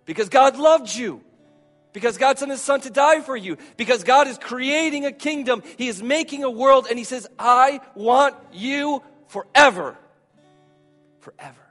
Because 0.06 0.30
God 0.30 0.56
loved 0.56 0.94
you. 0.94 1.22
Because 1.92 2.18
God 2.18 2.38
sent 2.38 2.50
His 2.50 2.62
Son 2.62 2.80
to 2.82 2.90
die 2.90 3.20
for 3.20 3.36
you. 3.36 3.58
Because 3.76 4.04
God 4.04 4.28
is 4.28 4.38
creating 4.38 5.04
a 5.04 5.12
kingdom. 5.12 5.62
He 5.76 5.88
is 5.88 6.02
making 6.02 6.44
a 6.44 6.50
world, 6.50 6.86
and 6.88 6.98
He 6.98 7.04
says, 7.04 7.26
I 7.38 7.80
want 7.94 8.36
you. 8.52 9.02
Forever. 9.28 9.96
forever. 11.20 11.69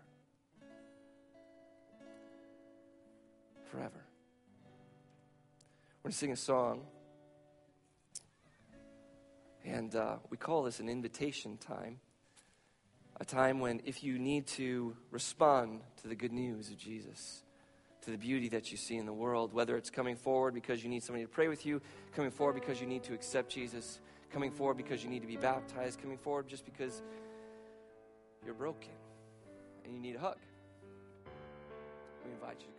Sing 6.11 6.31
a 6.31 6.35
song. 6.35 6.81
And 9.65 9.95
uh, 9.95 10.17
we 10.29 10.37
call 10.37 10.63
this 10.63 10.79
an 10.79 10.89
invitation 10.89 11.57
time. 11.57 11.99
A 13.19 13.25
time 13.25 13.59
when, 13.59 13.81
if 13.85 14.03
you 14.03 14.17
need 14.17 14.47
to 14.47 14.95
respond 15.11 15.81
to 16.01 16.07
the 16.07 16.15
good 16.15 16.31
news 16.31 16.69
of 16.69 16.77
Jesus, 16.77 17.43
to 18.03 18.11
the 18.11 18.17
beauty 18.17 18.49
that 18.49 18.71
you 18.71 18.77
see 18.77 18.95
in 18.95 19.05
the 19.05 19.13
world, 19.13 19.53
whether 19.53 19.75
it's 19.75 19.89
coming 19.89 20.15
forward 20.15 20.53
because 20.53 20.83
you 20.83 20.89
need 20.89 21.03
somebody 21.03 21.25
to 21.25 21.29
pray 21.29 21.47
with 21.47 21.65
you, 21.65 21.81
coming 22.15 22.31
forward 22.31 22.53
because 22.53 22.79
you 22.79 22.87
need 22.87 23.03
to 23.03 23.13
accept 23.13 23.51
Jesus, 23.51 23.99
coming 24.31 24.51
forward 24.51 24.77
because 24.77 25.03
you 25.03 25.09
need 25.09 25.21
to 25.21 25.27
be 25.27 25.37
baptized, 25.37 26.01
coming 26.01 26.17
forward 26.17 26.47
just 26.47 26.65
because 26.65 27.01
you're 28.45 28.53
broken 28.53 28.91
and 29.83 29.93
you 29.93 29.99
need 29.99 30.15
a 30.15 30.19
hug, 30.19 30.37
we 32.25 32.31
invite 32.31 32.61
you 32.61 32.67
to 32.67 32.78